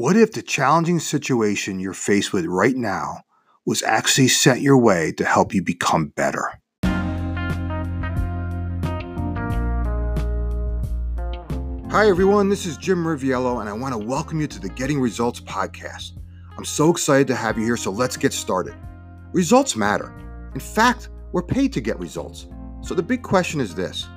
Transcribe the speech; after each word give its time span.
What 0.00 0.16
if 0.16 0.32
the 0.32 0.40
challenging 0.40 0.98
situation 0.98 1.78
you're 1.78 1.92
faced 1.92 2.32
with 2.32 2.46
right 2.46 2.74
now 2.74 3.20
was 3.66 3.82
actually 3.82 4.28
sent 4.28 4.62
your 4.62 4.78
way 4.78 5.12
to 5.18 5.26
help 5.26 5.52
you 5.52 5.62
become 5.62 6.06
better? 6.06 6.58
Hi, 11.90 12.08
everyone. 12.08 12.48
This 12.48 12.64
is 12.64 12.78
Jim 12.78 13.04
Riviello, 13.04 13.60
and 13.60 13.68
I 13.68 13.74
want 13.74 13.92
to 13.92 13.98
welcome 13.98 14.40
you 14.40 14.46
to 14.46 14.58
the 14.58 14.70
Getting 14.70 14.98
Results 14.98 15.40
podcast. 15.40 16.12
I'm 16.56 16.64
so 16.64 16.88
excited 16.88 17.26
to 17.26 17.36
have 17.36 17.58
you 17.58 17.64
here, 17.66 17.76
so 17.76 17.90
let's 17.90 18.16
get 18.16 18.32
started. 18.32 18.74
Results 19.34 19.76
matter. 19.76 20.18
In 20.54 20.60
fact, 20.60 21.10
we're 21.32 21.42
paid 21.42 21.74
to 21.74 21.82
get 21.82 22.00
results. 22.00 22.46
So 22.80 22.94
the 22.94 23.02
big 23.02 23.22
question 23.22 23.60
is 23.60 23.74
this 23.74 24.08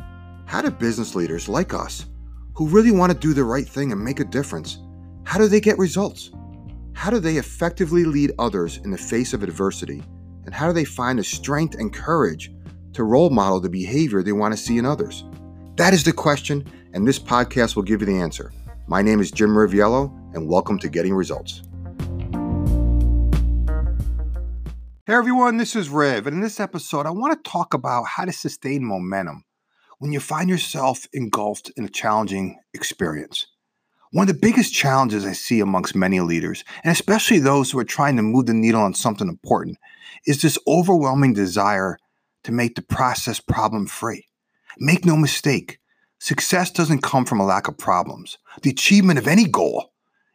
How 0.45 0.61
do 0.61 0.71
business 0.71 1.13
leaders 1.13 1.49
like 1.49 1.73
us, 1.73 2.05
who 2.53 2.69
really 2.69 2.91
want 2.91 3.11
to 3.11 3.17
do 3.17 3.33
the 3.33 3.43
right 3.43 3.67
thing 3.67 3.91
and 3.91 4.01
make 4.01 4.21
a 4.21 4.23
difference, 4.23 4.77
how 5.25 5.39
do 5.39 5.47
they 5.47 5.61
get 5.61 5.77
results? 5.77 6.31
How 6.93 7.09
do 7.09 7.19
they 7.19 7.37
effectively 7.37 8.03
lead 8.03 8.33
others 8.37 8.77
in 8.77 8.91
the 8.91 8.97
face 8.97 9.33
of 9.33 9.41
adversity? 9.41 10.03
And 10.45 10.53
how 10.53 10.67
do 10.67 10.73
they 10.73 10.85
find 10.85 11.17
the 11.17 11.23
strength 11.23 11.75
and 11.75 11.93
courage 11.93 12.51
to 12.93 13.03
role 13.03 13.29
model 13.29 13.59
the 13.59 13.69
behavior 13.69 14.21
they 14.21 14.33
want 14.33 14.53
to 14.53 14.57
see 14.59 14.77
in 14.77 14.85
others? 14.85 15.23
That 15.77 15.93
is 15.93 16.03
the 16.03 16.13
question, 16.13 16.65
and 16.93 17.07
this 17.07 17.17
podcast 17.17 17.75
will 17.75 17.83
give 17.83 18.01
you 18.01 18.07
the 18.07 18.19
answer. 18.19 18.51
My 18.87 19.01
name 19.01 19.21
is 19.21 19.31
Jim 19.31 19.51
Riviello, 19.51 20.13
and 20.35 20.47
welcome 20.47 20.77
to 20.79 20.89
Getting 20.89 21.15
Results. 21.15 21.63
Hey 25.05 25.13
everyone, 25.13 25.57
this 25.57 25.75
is 25.75 25.89
Riv, 25.89 26.27
and 26.27 26.35
in 26.35 26.41
this 26.41 26.59
episode, 26.59 27.05
I 27.05 27.11
want 27.11 27.43
to 27.43 27.49
talk 27.49 27.73
about 27.73 28.05
how 28.05 28.25
to 28.25 28.31
sustain 28.31 28.85
momentum 28.85 29.45
when 29.99 30.11
you 30.11 30.19
find 30.19 30.49
yourself 30.49 31.07
engulfed 31.13 31.71
in 31.75 31.85
a 31.85 31.89
challenging 31.89 32.59
experience. 32.73 33.47
One 34.13 34.29
of 34.29 34.35
the 34.35 34.39
biggest 34.39 34.75
challenges 34.75 35.25
I 35.25 35.31
see 35.31 35.59
amongst 35.59 35.95
many 35.95 36.19
leaders, 36.19 36.63
and 36.83 36.91
especially 36.91 37.39
those 37.39 37.71
who 37.71 37.79
are 37.79 37.83
trying 37.83 38.15
to 38.17 38.21
move 38.21 38.45
the 38.45 38.53
needle 38.53 38.79
on 38.79 38.93
something 38.93 39.27
important, 39.27 39.79
is 40.27 40.39
this 40.39 40.59
overwhelming 40.67 41.33
desire 41.33 41.97
to 42.43 42.51
make 42.51 42.75
the 42.75 42.83
process 42.83 43.39
problem 43.39 43.87
free. 43.87 44.27
Make 44.77 45.03
no 45.03 45.17
mistake, 45.17 45.79
success 46.19 46.69
doesn't 46.69 47.01
come 47.01 47.25
from 47.25 47.39
a 47.39 47.43
lack 47.43 47.67
of 47.67 47.79
problems. 47.79 48.37
The 48.61 48.69
achievement 48.69 49.17
of 49.17 49.27
any 49.27 49.45
goal 49.45 49.91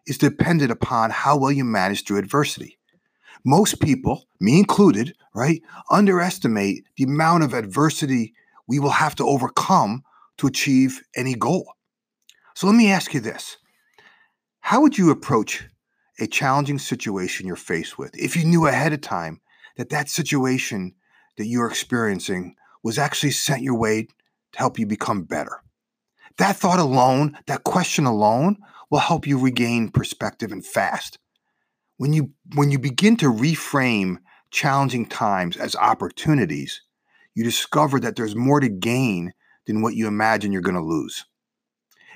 is 0.09 0.19
dependent 0.19 0.73
upon 0.73 1.11
how 1.11 1.37
well 1.37 1.53
you 1.53 1.65
manage 1.65 2.05
through 2.05 2.19
adversity. 2.19 2.81
Most 3.45 3.81
people, 3.81 4.27
me 4.41 4.59
included, 4.59 5.15
right, 5.37 5.63
underestimate 5.89 6.83
the 6.97 7.05
amount 7.05 7.45
of 7.45 7.55
adversity 7.55 8.35
we 8.67 8.81
will 8.81 8.91
have 8.91 9.15
to 9.15 9.25
overcome 9.25 10.03
to 10.39 10.49
achieve 10.49 11.01
any 11.15 11.37
goal. 11.37 11.75
So 12.57 12.67
let 12.67 12.75
me 12.75 12.91
ask 12.91 13.15
you 13.15 13.21
this 13.21 13.57
how 14.69 14.83
would 14.83 14.99
you 14.99 15.09
approach 15.09 15.67
a 16.21 16.27
challenging 16.27 16.79
situation 16.79 17.47
you're 17.47 17.57
faced 17.57 17.97
with 17.97 18.15
if 18.15 18.37
you 18.37 18.45
knew 18.45 18.67
ahead 18.67 18.93
of 18.93 19.01
time 19.01 19.41
that 19.79 19.89
that 19.89 20.11
situation 20.11 20.95
that 21.39 21.47
you're 21.47 21.71
experiencing 21.71 22.55
was 22.83 22.99
actually 22.99 23.31
sent 23.31 23.63
your 23.63 23.79
way 23.79 24.03
to 24.03 24.59
help 24.59 24.79
you 24.79 24.85
become 24.85 25.23
better? 25.23 25.63
That 26.37 26.57
thought 26.57 26.81
alone, 26.81 27.39
that 27.47 27.65
question 27.65 28.05
alone, 28.05 28.59
will 28.91 28.99
help 28.99 29.27
you 29.27 29.39
regain 29.39 29.89
perspective 29.89 30.53
and 30.53 30.63
fast. 30.63 31.19
When 31.97 32.13
you 32.13 32.33
when 32.55 32.71
you 32.71 32.79
begin 32.79 33.17
to 33.17 33.33
reframe 33.33 34.19
challenging 34.51 35.07
times 35.07 35.57
as 35.57 35.77
opportunities, 35.77 36.83
you 37.35 37.43
discover 37.43 37.99
that 38.01 38.17
there's 38.17 38.37
more 38.37 38.61
to 38.61 38.69
gain 38.69 39.33
than 39.67 39.81
what 39.81 39.95
you 39.95 40.07
imagine 40.07 40.53
you're 40.53 40.61
going 40.61 40.75
to 40.75 40.83
lose. 40.83 41.25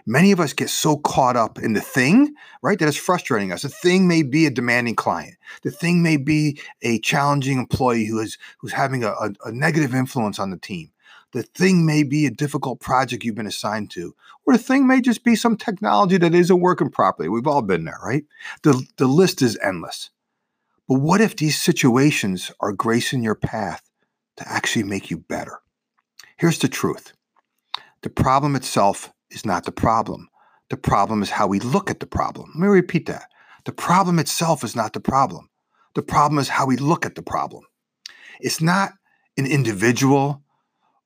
Many 0.05 0.33
of 0.33 0.41
us 0.41 0.53
get 0.53 0.69
so 0.69 0.97
caught 0.97 1.37
up 1.37 1.59
in 1.59 1.75
the 1.75 1.81
thing, 1.81 2.35
right, 2.61 2.79
that 2.79 2.89
is 2.89 2.97
frustrating 2.97 3.53
us. 3.53 3.63
The 3.63 3.69
thing 3.69 4.09
may 4.09 4.23
be 4.23 4.47
a 4.47 4.51
demanding 4.51 4.97
client. 4.97 5.37
The 5.63 5.71
thing 5.71 6.03
may 6.03 6.17
be 6.17 6.61
a 6.83 6.99
challenging 7.01 7.59
employee 7.59 8.07
who 8.07 8.19
is 8.19 8.37
who's 8.59 8.73
having 8.73 9.05
a, 9.05 9.11
a, 9.11 9.33
a 9.47 9.53
negative 9.53 9.95
influence 9.95 10.39
on 10.39 10.51
the 10.51 10.57
team. 10.57 10.91
The 11.33 11.43
thing 11.43 11.87
may 11.87 12.03
be 12.03 12.27
a 12.27 12.31
difficult 12.31 12.81
project 12.81 13.25
you've 13.25 13.35
been 13.35 13.47
assigned 13.47 13.91
to, 13.93 14.15
or 14.47 14.55
the 14.55 14.63
thing 14.63 14.87
may 14.87 15.01
just 15.01 15.25
be 15.25 15.35
some 15.35 15.57
technology 15.57 16.19
that 16.19 16.35
isn't 16.35 16.61
working 16.61 16.91
properly. 16.91 17.29
We've 17.29 17.47
all 17.47 17.63
been 17.63 17.85
there, 17.85 17.99
right? 18.05 18.25
The, 18.63 18.87
the 18.97 19.07
list 19.07 19.41
is 19.41 19.59
endless. 19.63 20.11
But 20.89 21.01
what 21.01 21.21
if 21.21 21.37
these 21.37 21.61
situations 21.61 22.51
are 22.61 22.73
gracing 22.73 23.23
your 23.23 23.35
path 23.35 23.89
to 24.37 24.49
actually 24.49 24.83
make 24.83 25.11
you 25.11 25.17
better? 25.17 25.61
Here's 26.37 26.59
the 26.59 26.69
truth 26.69 27.13
the 28.03 28.11
problem 28.11 28.57
itself 28.57 29.12
is 29.33 29.45
not 29.45 29.65
the 29.65 29.73
problem. 29.73 30.29
The 30.71 30.77
problem 30.77 31.23
is 31.23 31.31
how 31.31 31.47
we 31.47 31.61
look 31.61 31.91
at 31.91 32.01
the 32.01 32.07
problem. 32.07 32.51
Let 32.55 32.63
me 32.63 32.69
repeat 32.69 33.07
that. 33.07 33.29
The 33.65 33.73
problem 33.73 34.19
itself 34.19 34.65
is 34.65 34.75
not 34.75 34.93
the 34.93 35.01
problem. 35.01 35.51
The 35.95 36.03
problem 36.03 36.39
is 36.39 36.49
how 36.49 36.67
we 36.67 36.77
look 36.77 37.05
at 37.05 37.15
the 37.15 37.23
problem. 37.23 37.65
It's 38.41 38.61
not 38.61 38.93
an 39.37 39.47
individual. 39.47 40.43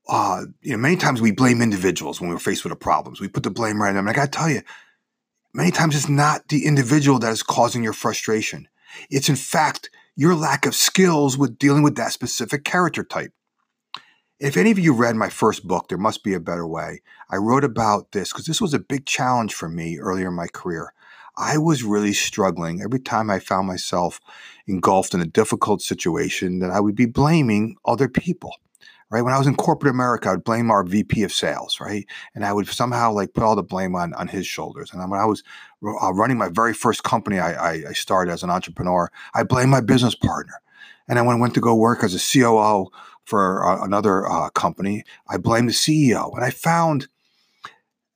Uh, 0.08 0.42
you 0.62 0.72
know, 0.72 0.78
many 0.78 0.96
times 0.96 1.20
we 1.20 1.32
blame 1.32 1.60
individuals 1.60 2.20
when 2.20 2.30
we're 2.30 2.38
faced 2.38 2.64
with 2.64 2.72
a 2.72 2.76
problems. 2.76 3.20
We 3.20 3.28
put 3.28 3.42
the 3.42 3.50
blame 3.50 3.82
right 3.82 3.90
on 3.90 3.96
them. 3.96 4.06
And 4.06 4.16
I 4.16 4.20
got 4.20 4.32
to 4.32 4.38
tell 4.38 4.50
you, 4.50 4.62
many 5.52 5.70
times 5.70 5.96
it's 5.96 6.08
not 6.08 6.48
the 6.48 6.64
individual 6.64 7.18
that 7.18 7.32
is 7.32 7.42
causing 7.42 7.82
your 7.82 7.92
frustration. 7.92 8.68
It's 9.10 9.28
in 9.28 9.36
fact 9.36 9.90
your 10.14 10.34
lack 10.34 10.64
of 10.64 10.74
skills 10.74 11.36
with 11.36 11.58
dealing 11.58 11.82
with 11.82 11.96
that 11.96 12.12
specific 12.12 12.64
character 12.64 13.04
type. 13.04 13.32
If 14.38 14.58
any 14.58 14.70
of 14.70 14.78
you 14.78 14.92
read 14.92 15.16
my 15.16 15.30
first 15.30 15.66
book, 15.66 15.88
There 15.88 15.96
Must 15.96 16.22
Be 16.22 16.34
a 16.34 16.40
Better 16.40 16.66
Way, 16.66 17.00
I 17.30 17.36
wrote 17.36 17.64
about 17.64 18.12
this 18.12 18.30
because 18.30 18.44
this 18.44 18.60
was 18.60 18.74
a 18.74 18.78
big 18.78 19.06
challenge 19.06 19.54
for 19.54 19.66
me 19.66 19.98
earlier 19.98 20.28
in 20.28 20.34
my 20.34 20.46
career. 20.46 20.92
I 21.38 21.56
was 21.56 21.82
really 21.82 22.12
struggling 22.12 22.82
every 22.82 23.00
time 23.00 23.30
I 23.30 23.38
found 23.38 23.66
myself 23.66 24.20
engulfed 24.66 25.14
in 25.14 25.22
a 25.22 25.26
difficult 25.26 25.80
situation 25.80 26.58
that 26.58 26.70
I 26.70 26.80
would 26.80 26.94
be 26.94 27.06
blaming 27.06 27.76
other 27.86 28.08
people. 28.08 28.54
Right. 29.08 29.22
When 29.22 29.32
I 29.32 29.38
was 29.38 29.46
in 29.46 29.54
corporate 29.54 29.94
America, 29.94 30.28
I 30.28 30.32
would 30.32 30.44
blame 30.44 30.70
our 30.70 30.82
VP 30.82 31.22
of 31.22 31.32
sales, 31.32 31.78
right? 31.80 32.04
And 32.34 32.44
I 32.44 32.52
would 32.52 32.66
somehow 32.66 33.12
like 33.12 33.32
put 33.32 33.44
all 33.44 33.56
the 33.56 33.62
blame 33.62 33.94
on, 33.94 34.12
on 34.14 34.28
his 34.28 34.46
shoulders. 34.46 34.92
And 34.92 35.10
when 35.10 35.20
I 35.20 35.24
was 35.24 35.44
uh, 35.82 36.12
running 36.12 36.36
my 36.36 36.48
very 36.48 36.74
first 36.74 37.04
company 37.04 37.38
I, 37.38 37.52
I, 37.52 37.72
I 37.88 37.92
started 37.92 38.32
as 38.32 38.42
an 38.42 38.50
entrepreneur, 38.50 39.10
I 39.32 39.44
blamed 39.44 39.70
my 39.70 39.80
business 39.80 40.16
partner. 40.16 40.60
And 41.08 41.16
then 41.16 41.24
when 41.24 41.36
I 41.36 41.40
went 41.40 41.54
to 41.54 41.60
go 41.60 41.74
work 41.74 42.02
as 42.02 42.14
a 42.14 42.40
COO 42.40 42.90
for 43.26 43.66
uh, 43.66 43.84
another 43.84 44.26
uh, 44.26 44.48
company, 44.50 45.04
I 45.28 45.36
blamed 45.36 45.68
the 45.68 45.74
CEO. 45.74 46.34
And 46.34 46.44
I 46.44 46.50
found 46.50 47.08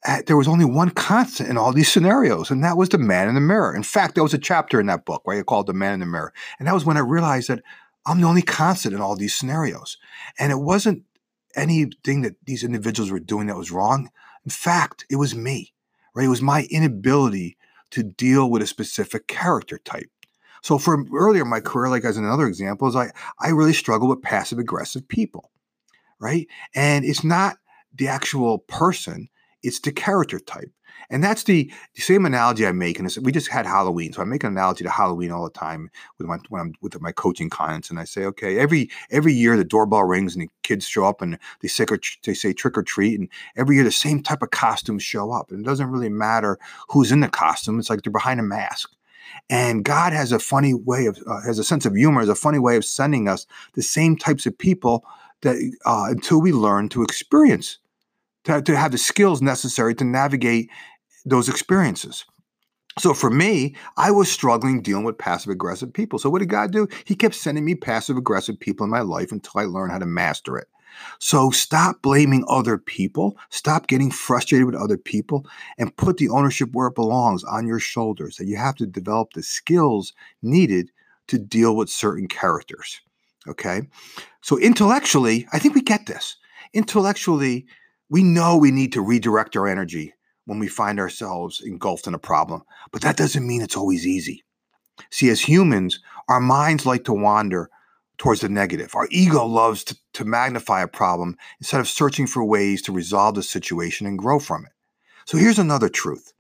uh, 0.07 0.23
there 0.27 0.37
was 0.37 0.49
only 0.49 0.65
one 0.65 0.91
constant 0.91 1.51
in 1.51 1.59
all 1.59 1.73
these 1.73 1.93
scenarios, 1.93 2.51
and 2.51 2.65
that 2.65 2.77
was 2.77 2.89
the 2.89 2.99
man 2.99 3.29
in 3.29 3.35
the 3.35 3.41
mirror. 3.41 3.75
In 3.75 3.83
fact, 3.83 4.15
there 4.15 4.23
was 4.23 4.33
a 4.33 4.39
chapter 4.39 4.81
in 4.81 4.87
that 4.87 5.05
book 5.05 5.23
I 5.29 5.43
called 5.43 5.67
The 5.67 5.75
Man 5.75 5.95
in 5.95 6.01
the 6.01 6.07
Mirror. 6.07 6.33
And 6.59 6.67
that 6.67 6.75
was 6.75 6.87
when 6.87 6.97
I 6.97 7.01
realized 7.01 7.49
that 7.49 7.63
I'm 8.07 8.21
the 8.21 8.27
only 8.27 8.43
constant 8.43 8.95
in 8.95 9.01
all 9.01 9.17
these 9.17 9.35
scenarios. 9.35 9.99
And 10.39 10.51
it 10.51 10.61
wasn't 10.61 11.03
anything 11.55 12.23
that 12.23 12.37
these 12.47 12.65
individuals 12.65 13.11
were 13.11 13.21
doing 13.21 13.49
that 13.49 13.57
was 13.57 13.71
wrong. 13.73 14.11
In 14.45 14.51
fact, 14.51 15.05
it 15.11 15.17
was 15.17 15.35
me, 15.35 15.75
right? 16.15 16.25
It 16.25 16.29
was 16.29 16.41
my 16.41 16.67
inability 16.71 17.59
to 17.91 18.03
deal 18.03 18.49
with 18.49 18.63
a 18.63 18.67
specific 18.67 19.27
character 19.27 19.77
type. 19.77 20.09
So 20.63 20.79
for 20.79 21.05
earlier 21.15 21.43
in 21.43 21.49
my 21.49 21.61
career, 21.61 21.89
like 21.89 22.05
as 22.05 22.17
another 22.17 22.47
example, 22.47 22.89
is 22.89 22.97
I 22.97 23.11
I 23.39 23.49
really 23.49 23.73
struggle 23.73 24.09
with 24.09 24.23
passive 24.23 24.59
aggressive 24.59 25.07
people, 25.09 25.51
right? 26.19 26.47
And 26.75 27.05
it's 27.05 27.25
not 27.25 27.57
the 27.95 28.09
actual 28.09 28.59
person, 28.59 29.29
it's 29.63 29.81
the 29.81 29.93
character 29.93 30.39
type. 30.39 30.71
And 31.09 31.25
that's 31.25 31.43
the, 31.43 31.71
the 31.95 32.03
same 32.03 32.25
analogy 32.25 32.67
I 32.67 32.73
make. 32.73 32.99
And 32.99 33.11
we 33.23 33.33
just 33.33 33.49
had 33.49 33.67
Halloween, 33.67 34.13
so 34.13 34.23
I 34.23 34.25
make 34.25 34.45
an 34.45 34.53
analogy 34.53 34.85
to 34.85 34.91
Halloween 34.91 35.33
all 35.33 35.43
the 35.43 35.51
time 35.51 35.91
with 36.19 36.29
my 36.29 36.39
when 36.51 36.61
I'm 36.61 36.75
with 36.83 37.01
my 37.01 37.11
coaching 37.11 37.51
clients. 37.51 37.91
And 37.91 37.99
I 37.99 38.05
say, 38.05 38.25
okay, 38.27 38.59
every 38.59 38.91
every 39.11 39.33
year 39.33 39.57
the 39.57 39.65
doorbell 39.65 40.05
rings 40.05 40.35
and 40.35 40.43
the 40.43 40.51
kids 40.63 40.87
show 40.87 41.05
up 41.05 41.21
and 41.21 41.39
they 41.61 41.69
say 41.69 41.85
they 42.25 42.35
say 42.35 42.53
trick 42.53 42.79
or 42.79 42.83
treat, 42.83 43.19
and 43.19 43.29
every 43.57 43.75
year 43.77 43.85
the 43.85 43.91
same 43.91 44.23
type 44.23 44.43
of 44.43 44.51
costumes 44.51 45.03
show 45.03 45.33
up. 45.33 45.51
And 45.51 45.61
it 45.61 45.69
doesn't 45.69 45.91
really 45.91 46.09
matter 46.09 46.59
who's 46.89 47.11
in 47.11 47.21
the 47.21 47.29
costume. 47.29 47.81
It's 47.81 47.91
like 47.91 48.03
they're 48.03 48.13
behind 48.13 48.39
a 48.39 48.45
mask. 48.45 48.91
And 49.49 49.85
God 49.85 50.13
has 50.13 50.33
a 50.33 50.39
funny 50.39 50.75
way 50.75 51.07
of, 51.07 51.19
uh, 51.27 51.41
has 51.43 51.59
a 51.59 51.65
sense 51.65 51.87
of 51.87 51.95
humor, 51.95 52.21
has 52.21 52.29
a 52.29 52.35
funny 52.35 52.59
way 52.59 52.77
of 52.77 52.85
sending 52.85 53.29
us 53.29 53.47
the 53.75 53.83
same 53.83 54.17
types 54.17 54.47
of 54.47 54.57
people 54.57 55.05
that 55.43 55.57
uh, 55.85 56.07
until 56.09 56.41
we 56.41 56.53
learn 56.53 56.89
to 56.91 57.03
experience, 57.03 57.79
to, 58.45 58.61
to 58.63 58.77
have 58.77 58.93
the 58.93 58.99
skills 58.99 59.41
necessary 59.43 59.95
to 59.95 60.05
navigate 60.05 60.71
those 61.25 61.49
experiences. 61.49 62.25
So 62.99 63.15
for 63.15 63.31
me, 63.31 63.77
I 63.97 64.11
was 64.11 64.31
struggling 64.31 64.83
dealing 64.83 65.05
with 65.05 65.17
passive 65.17 65.51
aggressive 65.51 65.93
people. 65.93 66.19
So 66.19 66.29
what 66.29 66.41
did 66.41 66.49
God 66.49 66.73
do? 66.73 66.89
He 67.05 67.15
kept 67.15 67.35
sending 67.35 67.65
me 67.65 67.75
passive 67.75 68.17
aggressive 68.17 68.59
people 68.59 68.85
in 68.85 68.91
my 68.91 69.01
life 69.01 69.33
until 69.33 69.61
I 69.61 69.65
learned 69.65 69.93
how 69.93 69.99
to 69.99 70.07
master 70.07 70.59
it. 70.59 70.69
So 71.19 71.51
stop 71.51 72.03
blaming 72.03 72.45
other 72.49 72.79
people, 72.79 73.37
stop 73.51 73.87
getting 73.87 74.11
frustrated 74.11 74.67
with 74.67 74.75
other 74.75 74.99
people, 74.99 75.47
and 75.79 75.97
put 75.97 76.17
the 76.17 76.29
ownership 76.29 76.71
where 76.73 76.89
it 76.89 76.95
belongs 76.95 77.45
on 77.45 77.67
your 77.67 77.79
shoulders. 77.79 78.37
That 78.37 78.47
you 78.47 78.57
have 78.57 78.77
to 78.77 78.87
develop 78.87 79.33
the 79.33 79.43
skills 79.43 80.13
needed 80.43 80.91
to 81.29 81.39
deal 81.39 81.77
with 81.77 81.89
certain 81.89 82.29
characters. 82.29 83.01
Okay. 83.49 83.83
So 84.43 84.59
intellectually, 84.59 85.47
I 85.53 85.59
think 85.59 85.75
we 85.75 85.83
get 85.83 86.07
this. 86.07 86.37
Intellectually, 86.75 87.67
we 88.09 88.23
know 88.23 88.57
we 88.57 88.71
need 88.71 88.93
to 88.93 89.01
redirect 89.01 89.57
our 89.57 89.69
energy 89.69 90.15
when 90.47 90.59
we 90.59 90.69
find 90.69 90.99
ourselves 90.99 91.61
engulfed 91.65 92.07
in 92.07 92.15
a 92.15 92.19
problem, 92.19 92.63
but 92.91 93.03
that 93.03 93.17
doesn't 93.17 93.47
mean 93.47 93.63
it's 93.63 93.77
always 93.77 94.07
easy. 94.07 94.43
See, 95.11 95.31
as 95.31 95.41
humans, 95.41 96.01
our 96.29 96.41
minds 96.41 96.85
like 96.85 97.05
to 97.05 97.13
wander 97.13 97.71
towards 98.21 98.43
the 98.43 98.49
negative. 98.51 98.95
Our 98.95 99.09
ego 99.11 99.47
loves 99.47 99.83
to, 99.85 99.97
to 100.13 100.27
magnify 100.27 100.83
a 100.83 100.89
problem 100.89 101.39
instead 101.59 101.81
of 101.81 101.89
searching 101.89 102.27
for 102.27 102.45
ways 102.45 102.83
to 102.83 102.93
resolve 102.93 103.35
the 103.35 103.43
situation 103.43 104.07
and 104.07 104.19
grow 104.19 104.39
from 104.39 104.67
it. 104.67 104.73
So 105.25 105.39
here's 105.39 105.59
another 105.59 105.89
truth 105.89 106.35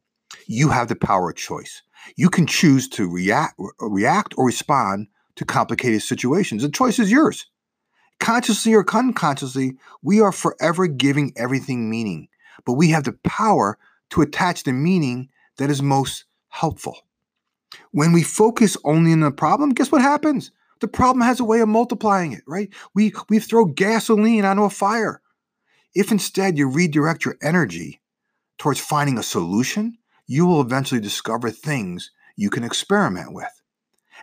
you 0.46 0.68
have 0.68 0.88
the 0.88 0.94
power 0.94 1.30
of 1.30 1.36
choice. 1.36 1.80
You 2.16 2.28
can 2.28 2.46
choose 2.46 2.86
to 2.90 3.08
react, 3.08 3.58
react 3.80 4.34
or 4.36 4.44
respond 4.44 5.08
to 5.36 5.46
complicated 5.46 6.02
situations. 6.02 6.62
The 6.62 6.68
choice 6.68 6.98
is 6.98 7.10
yours. 7.10 7.46
Consciously 8.18 8.74
or 8.74 8.84
unconsciously, 8.92 9.78
we 10.02 10.20
are 10.20 10.32
forever 10.32 10.86
giving 10.86 11.32
everything 11.34 11.88
meaning, 11.88 12.28
but 12.66 12.74
we 12.74 12.90
have 12.90 13.04
the 13.04 13.18
power 13.24 13.78
to 14.10 14.20
attach 14.20 14.64
the 14.64 14.72
meaning 14.74 15.30
that 15.56 15.70
is 15.70 15.80
most 15.80 16.24
helpful. 16.48 16.98
When 17.90 18.12
we 18.12 18.22
focus 18.22 18.76
only 18.84 19.12
on 19.12 19.20
the 19.20 19.30
problem, 19.30 19.70
guess 19.70 19.90
what 19.90 20.02
happens? 20.02 20.50
The 20.80 20.88
problem 20.88 21.22
has 21.22 21.40
a 21.40 21.44
way 21.44 21.60
of 21.60 21.68
multiplying 21.68 22.32
it, 22.32 22.42
right? 22.46 22.70
We 22.94 23.12
we 23.28 23.38
throw 23.38 23.66
gasoline 23.66 24.44
onto 24.44 24.64
a 24.64 24.70
fire. 24.70 25.20
If 25.94 26.10
instead 26.10 26.56
you 26.56 26.68
redirect 26.68 27.24
your 27.24 27.36
energy 27.42 28.00
towards 28.58 28.80
finding 28.80 29.18
a 29.18 29.22
solution, 29.22 29.98
you 30.26 30.46
will 30.46 30.60
eventually 30.60 31.00
discover 31.00 31.50
things 31.50 32.10
you 32.36 32.50
can 32.50 32.64
experiment 32.64 33.32
with. 33.32 33.60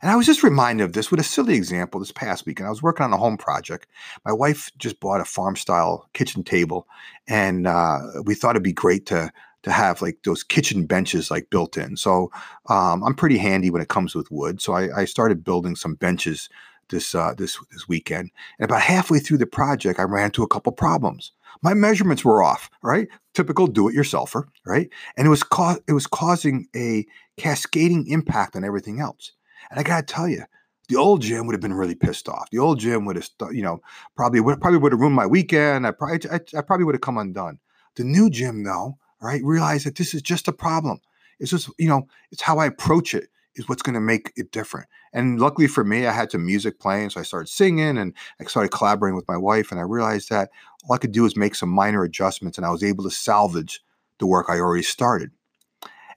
And 0.02 0.12
I 0.12 0.16
was 0.16 0.26
just 0.26 0.44
reminded 0.44 0.84
of 0.84 0.94
this 0.94 1.10
with 1.10 1.20
a 1.20 1.24
silly 1.24 1.56
example 1.56 2.00
this 2.00 2.12
past 2.12 2.46
week. 2.46 2.60
And 2.60 2.68
I 2.68 2.70
was 2.70 2.84
working 2.84 3.04
on 3.04 3.14
a 3.14 3.18
home 3.18 3.38
project. 3.38 3.88
My 4.26 4.32
wife 4.32 4.72
just 4.78 5.00
bought 5.00 5.22
a 5.22 5.26
farm 5.26 5.56
style 5.56 6.08
kitchen 6.14 6.44
table, 6.44 6.88
and 7.28 7.68
uh, 7.68 8.00
we 8.24 8.36
thought 8.36 8.56
it'd 8.56 8.64
be 8.64 8.74
great 8.74 9.06
to 9.08 9.32
to 9.68 9.74
have 9.74 10.02
like 10.02 10.20
those 10.24 10.44
kitchen 10.44 10.86
benches 10.86 11.32
like 11.32 11.50
built 11.50 11.78
in. 11.78 11.98
So 11.98 12.32
um, 12.70 13.04
I'm 13.04 13.16
pretty 13.16 13.38
handy 13.38 13.70
when 13.70 13.82
it 13.82 13.90
comes 13.90 14.16
with 14.16 14.32
wood. 14.32 14.62
So 14.62 14.74
I, 14.74 15.02
I 15.02 15.06
started 15.06 15.44
building 15.44 15.76
some 15.76 15.96
benches 15.96 16.50
this 16.90 17.14
uh, 17.14 17.34
this 17.38 17.58
this 17.72 17.88
weekend. 17.88 18.32
And 18.60 18.70
about 18.70 18.82
halfway 18.82 19.20
through 19.20 19.40
the 19.40 19.46
project, 19.46 20.00
I 20.00 20.04
ran 20.04 20.26
into 20.26 20.44
a 20.44 20.48
couple 20.48 20.72
problems. 20.72 21.32
My 21.62 21.74
measurements 21.74 22.24
were 22.24 22.44
off, 22.44 22.70
right? 22.84 23.08
Typical 23.34 23.68
do-it-yourselfer, 23.68 24.48
right? 24.66 24.90
And 25.18 25.26
it 25.26 25.30
was 25.30 25.44
ca- 25.44 25.80
it 25.88 25.94
was 25.94 26.08
causing 26.08 26.68
a 26.76 27.06
cascading 27.38 28.08
impact 28.08 28.56
on 28.56 28.64
everything 28.64 29.00
else. 29.02 29.34
And 29.70 29.80
I 29.80 29.84
gotta 29.84 30.06
tell 30.06 30.30
you, 30.30 30.44
the 30.88 30.96
old 30.96 31.22
Jim 31.22 31.46
would 31.46 31.54
have 31.54 31.62
been 31.62 31.74
really 31.74 31.96
pissed 31.96 32.30
off. 32.30 32.50
The 32.52 32.60
old 32.60 32.80
Jim 32.80 33.06
would 33.06 33.16
have, 33.16 33.28
you 33.52 33.64
know, 33.64 33.82
probably 34.16 34.40
would 34.40 34.62
probably 34.62 34.80
would 34.80 34.94
have 34.94 35.02
ruined 35.02 35.16
my 35.16 35.26
weekend. 35.26 35.86
I 35.86 35.92
probably 35.92 36.30
I, 36.30 36.40
I 36.58 36.62
probably 36.62 36.86
would 36.86 36.96
have 36.96 37.02
come 37.02 37.18
undone. 37.18 37.60
The 37.96 38.04
new 38.04 38.30
Jim, 38.30 38.64
though, 38.64 38.98
right? 39.22 39.42
Realize 39.44 39.84
that 39.84 39.96
this 39.96 40.14
is 40.14 40.22
just 40.22 40.48
a 40.48 40.54
problem. 40.54 41.00
It's 41.40 41.52
just, 41.52 41.70
you 41.78 41.88
know, 41.88 42.08
it's 42.32 42.42
how 42.42 42.60
I 42.60 42.66
approach 42.66 43.14
it 43.14 43.30
is 43.56 43.68
what's 43.68 43.82
going 43.82 43.96
to 43.96 44.00
make 44.02 44.32
it 44.36 44.52
different. 44.52 44.88
And 45.14 45.40
luckily 45.40 45.68
for 45.68 45.84
me, 45.84 46.06
I 46.06 46.12
had 46.12 46.32
some 46.32 46.46
music 46.46 46.80
playing. 46.80 47.10
So 47.10 47.20
I 47.20 47.24
started 47.24 47.48
singing 47.48 47.98
and 47.98 48.14
I 48.40 48.44
started 48.46 48.70
collaborating 48.70 49.16
with 49.16 49.28
my 49.28 49.38
wife. 49.38 49.72
And 49.72 49.80
I 49.80 49.84
realized 49.84 50.30
that 50.30 50.50
all 50.84 50.96
I 50.96 51.00
could 51.00 51.12
do 51.12 51.24
was 51.24 51.36
make 51.36 51.56
some 51.56 51.70
minor 51.70 52.04
adjustments 52.04 52.58
and 52.58 52.66
I 52.66 52.70
was 52.70 52.84
able 52.84 53.04
to 53.04 53.12
salvage 53.12 53.82
the 54.20 54.28
work 54.28 54.48
I 54.50 54.60
already 54.60 54.84
started. 54.84 55.32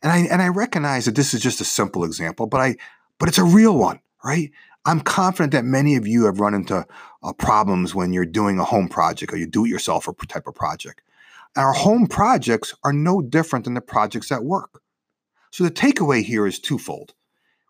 And 0.02 0.10
I 0.10 0.18
and 0.18 0.40
I 0.40 0.48
recognize 0.48 1.04
that 1.04 1.14
this 1.14 1.34
is 1.34 1.42
just 1.42 1.60
a 1.60 1.64
simple 1.64 2.04
example, 2.04 2.46
but 2.46 2.60
I 2.60 2.76
but 3.18 3.28
it's 3.28 3.38
a 3.38 3.44
real 3.44 3.76
one, 3.76 4.00
right? 4.24 4.50
I'm 4.86 5.00
confident 5.00 5.52
that 5.52 5.64
many 5.64 5.96
of 5.96 6.06
you 6.06 6.24
have 6.24 6.40
run 6.40 6.54
into 6.54 6.86
uh, 7.22 7.32
problems 7.34 7.94
when 7.94 8.14
you're 8.14 8.24
doing 8.24 8.58
a 8.58 8.64
home 8.64 8.88
project 8.88 9.32
or 9.32 9.36
you 9.36 9.46
do 9.46 9.66
it 9.66 9.68
yourself 9.68 10.08
or 10.08 10.14
type 10.26 10.46
of 10.46 10.54
project. 10.54 11.02
Our 11.56 11.72
home 11.72 12.06
projects 12.06 12.74
are 12.84 12.92
no 12.92 13.20
different 13.20 13.64
than 13.64 13.74
the 13.74 13.80
projects 13.80 14.30
at 14.30 14.44
work. 14.44 14.82
So 15.50 15.64
the 15.64 15.70
takeaway 15.70 16.22
here 16.22 16.46
is 16.46 16.60
twofold. 16.60 17.14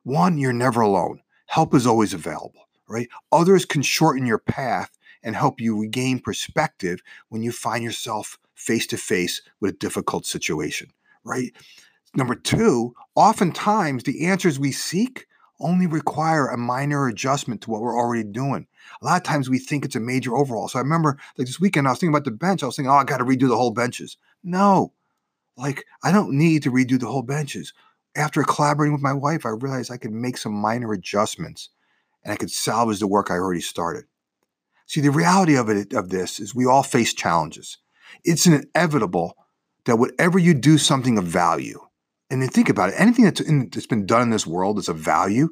One, 0.02 0.38
you're 0.38 0.52
never 0.52 0.80
alone. 0.80 1.22
Help 1.46 1.74
is 1.74 1.86
always 1.86 2.12
available, 2.12 2.68
right? 2.88 3.08
Others 3.32 3.64
can 3.64 3.82
shorten 3.82 4.26
your 4.26 4.38
path 4.38 4.96
and 5.22 5.34
help 5.34 5.60
you 5.60 5.80
regain 5.80 6.18
perspective 6.18 7.00
when 7.28 7.42
you 7.42 7.52
find 7.52 7.82
yourself 7.82 8.38
face 8.54 8.86
to 8.88 8.96
face 8.96 9.42
with 9.60 9.74
a 9.74 9.78
difficult 9.78 10.26
situation, 10.26 10.90
right? 11.24 11.52
Number 12.14 12.34
two, 12.34 12.94
oftentimes 13.14 14.02
the 14.02 14.26
answers 14.26 14.58
we 14.58 14.72
seek 14.72 15.26
only 15.60 15.86
require 15.86 16.48
a 16.48 16.56
minor 16.56 17.06
adjustment 17.06 17.60
to 17.62 17.70
what 17.70 17.80
we're 17.80 17.96
already 17.96 18.24
doing. 18.24 18.66
A 19.00 19.04
lot 19.04 19.16
of 19.16 19.22
times 19.22 19.48
we 19.48 19.58
think 19.58 19.84
it's 19.84 19.96
a 19.96 20.00
major 20.00 20.36
overhaul. 20.36 20.68
So 20.68 20.78
I 20.78 20.82
remember 20.82 21.18
like 21.36 21.46
this 21.46 21.60
weekend, 21.60 21.86
I 21.86 21.90
was 21.90 21.98
thinking 21.98 22.14
about 22.14 22.24
the 22.24 22.30
bench. 22.30 22.62
I 22.62 22.66
was 22.66 22.76
thinking, 22.76 22.90
oh, 22.90 22.94
I 22.94 23.04
got 23.04 23.18
to 23.18 23.24
redo 23.24 23.48
the 23.48 23.56
whole 23.56 23.70
benches. 23.70 24.16
No, 24.42 24.92
like 25.56 25.84
I 26.02 26.12
don't 26.12 26.32
need 26.32 26.62
to 26.64 26.72
redo 26.72 26.98
the 26.98 27.06
whole 27.06 27.22
benches. 27.22 27.72
After 28.16 28.42
collaborating 28.42 28.92
with 28.92 29.02
my 29.02 29.12
wife, 29.12 29.46
I 29.46 29.50
realized 29.50 29.92
I 29.92 29.96
could 29.96 30.12
make 30.12 30.36
some 30.36 30.52
minor 30.52 30.92
adjustments 30.92 31.68
and 32.24 32.32
I 32.32 32.36
could 32.36 32.50
salvage 32.50 32.98
the 32.98 33.06
work 33.06 33.30
I 33.30 33.34
already 33.34 33.60
started. 33.60 34.04
See, 34.86 35.00
the 35.00 35.10
reality 35.10 35.56
of 35.56 35.68
it 35.68 35.92
of 35.92 36.08
this 36.08 36.40
is 36.40 36.54
we 36.54 36.66
all 36.66 36.82
face 36.82 37.14
challenges. 37.14 37.78
It's 38.24 38.46
inevitable 38.46 39.36
that 39.84 39.96
whatever 39.96 40.38
you 40.38 40.54
do 40.54 40.78
something 40.78 41.16
of 41.16 41.24
value, 41.24 41.80
and 42.30 42.40
then 42.40 42.48
think 42.48 42.68
about 42.68 42.90
it, 42.90 42.94
anything 42.96 43.24
that's, 43.24 43.40
in, 43.40 43.68
that's 43.70 43.86
been 43.86 44.06
done 44.06 44.22
in 44.22 44.30
this 44.30 44.46
world 44.46 44.76
that's 44.76 44.88
of 44.88 44.96
value 44.96 45.48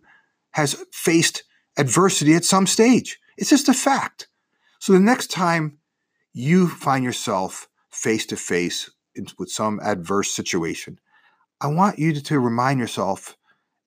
has 0.53 0.85
faced 0.93 1.43
adversity 1.77 2.35
at 2.35 2.45
some 2.45 2.67
stage. 2.67 3.19
It's 3.37 3.51
just 3.51 3.69
a 3.69 3.75
fact. 3.75 4.29
So 4.79 4.93
the 4.93 5.01
next 5.01 5.31
time 5.31 5.79
you 6.33 6.69
find 6.69 7.05
yourself 7.05 7.69
face 7.91 8.27
to 8.27 8.37
face 8.37 8.91
with 9.39 9.51
some 9.51 9.81
adverse 9.83 10.31
situation, 10.31 10.99
I 11.61 11.67
want 11.67 11.99
you 11.99 12.13
to, 12.13 12.23
to 12.23 12.39
remind 12.39 12.79
yourself 12.79 13.37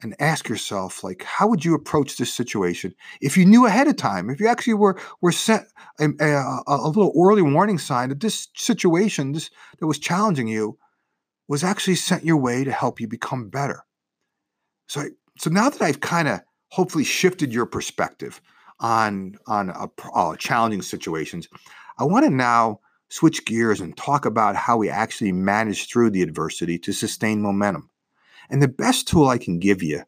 and 0.04 0.16
ask 0.20 0.50
yourself, 0.50 1.04
like, 1.04 1.24
how 1.24 1.48
would 1.48 1.64
you 1.64 1.76
approach 1.76 2.18
this 2.18 2.34
situation 2.34 2.94
if 3.22 3.38
you 3.38 3.46
knew 3.46 3.68
ahead 3.68 3.88
of 3.88 3.96
time? 3.96 4.30
If 4.30 4.40
you 4.40 4.48
actually 4.48 4.74
were 4.74 5.00
were 5.22 5.32
sent 5.32 5.64
a, 6.00 6.06
a, 6.20 6.64
a 6.68 6.88
little 6.88 7.14
early 7.16 7.44
warning 7.44 7.78
sign 7.78 8.10
that 8.10 8.20
this 8.20 8.48
situation, 8.56 9.32
this 9.32 9.52
that 9.80 9.88
was 9.88 10.00
challenging 10.00 10.48
you, 10.48 10.78
was 11.52 11.66
actually 11.66 11.96
sent 11.96 12.24
your 12.24 12.38
way 12.38 12.64
to 12.64 12.72
help 12.72 13.02
you 13.02 13.10
become 13.10 13.50
better. 13.50 13.84
So, 14.88 15.04
so 15.38 15.50
now 15.50 15.70
that 15.70 15.82
I've 15.82 16.00
kind 16.00 16.30
of 16.30 16.40
hopefully 16.70 17.04
shifted 17.04 17.54
your 17.54 17.66
perspective 17.66 18.40
on 18.80 19.36
on 19.48 19.70
a, 19.70 19.90
uh, 20.16 20.38
challenging 20.38 20.82
situations, 20.82 21.50
I 22.00 22.06
want 22.06 22.24
to 22.24 22.30
now 22.32 22.80
switch 23.10 23.44
gears 23.44 23.82
and 23.82 23.98
talk 23.98 24.26
about 24.26 24.56
how 24.56 24.78
we 24.78 24.90
actually 24.90 25.34
manage 25.34 25.90
through 25.90 26.12
the 26.12 26.22
adversity 26.22 26.80
to 26.80 26.94
sustain 26.94 27.42
momentum. 27.42 27.90
And 28.50 28.62
the 28.62 28.70
best 28.70 29.10
tool 29.10 29.28
I 29.28 29.38
can 29.38 29.60
give 29.60 29.84
you 29.84 30.04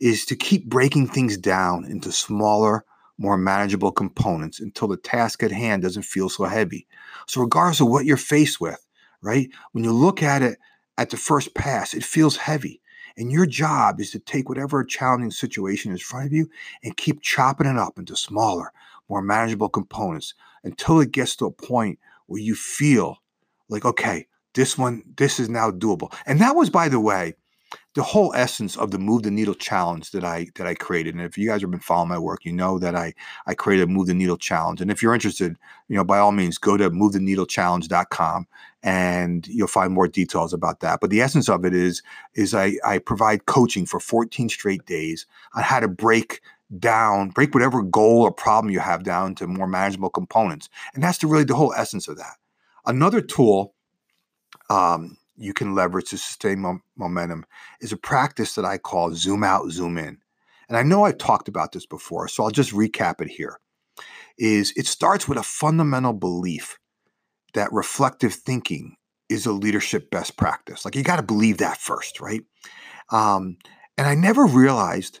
is 0.00 0.24
to 0.24 0.36
keep 0.36 0.70
breaking 0.70 1.08
things 1.08 1.36
down 1.36 1.84
into 1.84 2.10
smaller, 2.10 2.86
more 3.18 3.36
manageable 3.36 3.92
components 3.92 4.58
until 4.58 4.88
the 4.88 4.96
task 4.96 5.42
at 5.42 5.52
hand 5.52 5.82
doesn't 5.82 6.04
feel 6.04 6.30
so 6.30 6.44
heavy. 6.44 6.86
So, 7.26 7.42
regardless 7.42 7.82
of 7.82 7.88
what 7.88 8.06
you're 8.06 8.16
faced 8.16 8.58
with, 8.58 8.82
right, 9.20 9.50
when 9.72 9.84
you 9.84 9.92
look 9.92 10.22
at 10.22 10.40
it 10.40 10.56
at 10.98 11.10
the 11.10 11.16
first 11.16 11.54
pass, 11.54 11.94
it 11.94 12.04
feels 12.04 12.36
heavy. 12.36 12.82
And 13.16 13.32
your 13.32 13.46
job 13.46 14.00
is 14.00 14.10
to 14.10 14.18
take 14.18 14.48
whatever 14.48 14.84
challenging 14.84 15.30
situation 15.30 15.92
is 15.92 16.00
in 16.00 16.04
front 16.04 16.26
of 16.26 16.32
you 16.32 16.50
and 16.84 16.96
keep 16.96 17.22
chopping 17.22 17.66
it 17.66 17.78
up 17.78 17.98
into 17.98 18.14
smaller, 18.16 18.72
more 19.08 19.22
manageable 19.22 19.68
components 19.68 20.34
until 20.62 21.00
it 21.00 21.12
gets 21.12 21.34
to 21.36 21.46
a 21.46 21.50
point 21.50 21.98
where 22.26 22.40
you 22.40 22.54
feel 22.54 23.18
like, 23.68 23.84
okay, 23.84 24.26
this 24.54 24.76
one, 24.76 25.02
this 25.16 25.40
is 25.40 25.48
now 25.48 25.70
doable. 25.70 26.12
And 26.26 26.40
that 26.40 26.56
was, 26.56 26.68
by 26.68 26.88
the 26.88 27.00
way, 27.00 27.34
the 27.94 28.02
whole 28.02 28.32
essence 28.34 28.76
of 28.76 28.90
the 28.90 28.98
move 28.98 29.22
the 29.22 29.30
needle 29.30 29.54
challenge 29.54 30.12
that 30.12 30.24
I 30.24 30.48
that 30.54 30.66
I 30.66 30.74
created. 30.74 31.14
And 31.14 31.24
if 31.24 31.36
you 31.36 31.48
guys 31.48 31.60
have 31.62 31.70
been 31.70 31.80
following 31.80 32.10
my 32.10 32.18
work, 32.18 32.44
you 32.44 32.52
know 32.52 32.78
that 32.78 32.94
I 32.94 33.14
I 33.46 33.54
created 33.54 33.84
a 33.84 33.86
move 33.86 34.06
the 34.06 34.14
needle 34.14 34.36
challenge. 34.36 34.80
And 34.80 34.90
if 34.90 35.02
you're 35.02 35.14
interested, 35.14 35.56
you 35.88 35.96
know, 35.96 36.04
by 36.04 36.18
all 36.18 36.32
means, 36.32 36.58
go 36.58 36.76
to 36.76 36.90
move 36.90 37.12
the 37.12 37.20
needle 37.20 37.46
movetheneedlechallenge.com 37.46 38.46
and 38.82 39.48
you'll 39.48 39.66
find 39.66 39.92
more 39.92 40.06
details 40.06 40.52
about 40.52 40.80
that. 40.80 41.00
But 41.00 41.10
the 41.10 41.20
essence 41.20 41.48
of 41.48 41.64
it 41.64 41.74
is 41.74 42.02
is 42.34 42.54
I 42.54 42.74
I 42.84 42.98
provide 42.98 43.46
coaching 43.46 43.86
for 43.86 44.00
14 44.00 44.48
straight 44.48 44.86
days 44.86 45.26
on 45.54 45.62
how 45.62 45.80
to 45.80 45.88
break 45.88 46.40
down, 46.78 47.30
break 47.30 47.54
whatever 47.54 47.82
goal 47.82 48.22
or 48.22 48.32
problem 48.32 48.72
you 48.72 48.80
have 48.80 49.02
down 49.02 49.34
to 49.36 49.46
more 49.46 49.66
manageable 49.66 50.10
components. 50.10 50.68
And 50.94 51.02
that's 51.02 51.18
the, 51.18 51.26
really 51.26 51.44
the 51.44 51.54
whole 51.54 51.72
essence 51.74 52.08
of 52.08 52.18
that. 52.18 52.36
Another 52.84 53.20
tool 53.20 53.74
um, 54.70 55.16
you 55.38 55.54
can 55.54 55.74
leverage 55.74 56.10
to 56.10 56.18
sustain 56.18 56.60
mo- 56.60 56.80
momentum 56.96 57.44
is 57.80 57.92
a 57.92 57.96
practice 57.96 58.54
that 58.54 58.64
I 58.64 58.78
call 58.78 59.14
zoom 59.14 59.44
out, 59.44 59.70
zoom 59.70 59.96
in. 59.96 60.18
And 60.68 60.76
I 60.76 60.82
know 60.82 61.04
I've 61.04 61.18
talked 61.18 61.48
about 61.48 61.72
this 61.72 61.86
before, 61.86 62.28
so 62.28 62.44
I'll 62.44 62.50
just 62.50 62.72
recap 62.72 63.20
it 63.20 63.28
here. 63.28 63.58
Is 64.36 64.72
it 64.76 64.86
starts 64.86 65.26
with 65.26 65.38
a 65.38 65.42
fundamental 65.42 66.12
belief 66.12 66.78
that 67.54 67.72
reflective 67.72 68.34
thinking 68.34 68.96
is 69.28 69.46
a 69.46 69.52
leadership 69.52 70.10
best 70.10 70.36
practice. 70.36 70.84
Like 70.84 70.96
you 70.96 71.02
got 71.02 71.16
to 71.16 71.22
believe 71.22 71.58
that 71.58 71.78
first, 71.78 72.20
right? 72.20 72.42
Um, 73.10 73.58
and 73.96 74.06
I 74.06 74.14
never 74.14 74.46
realized 74.46 75.20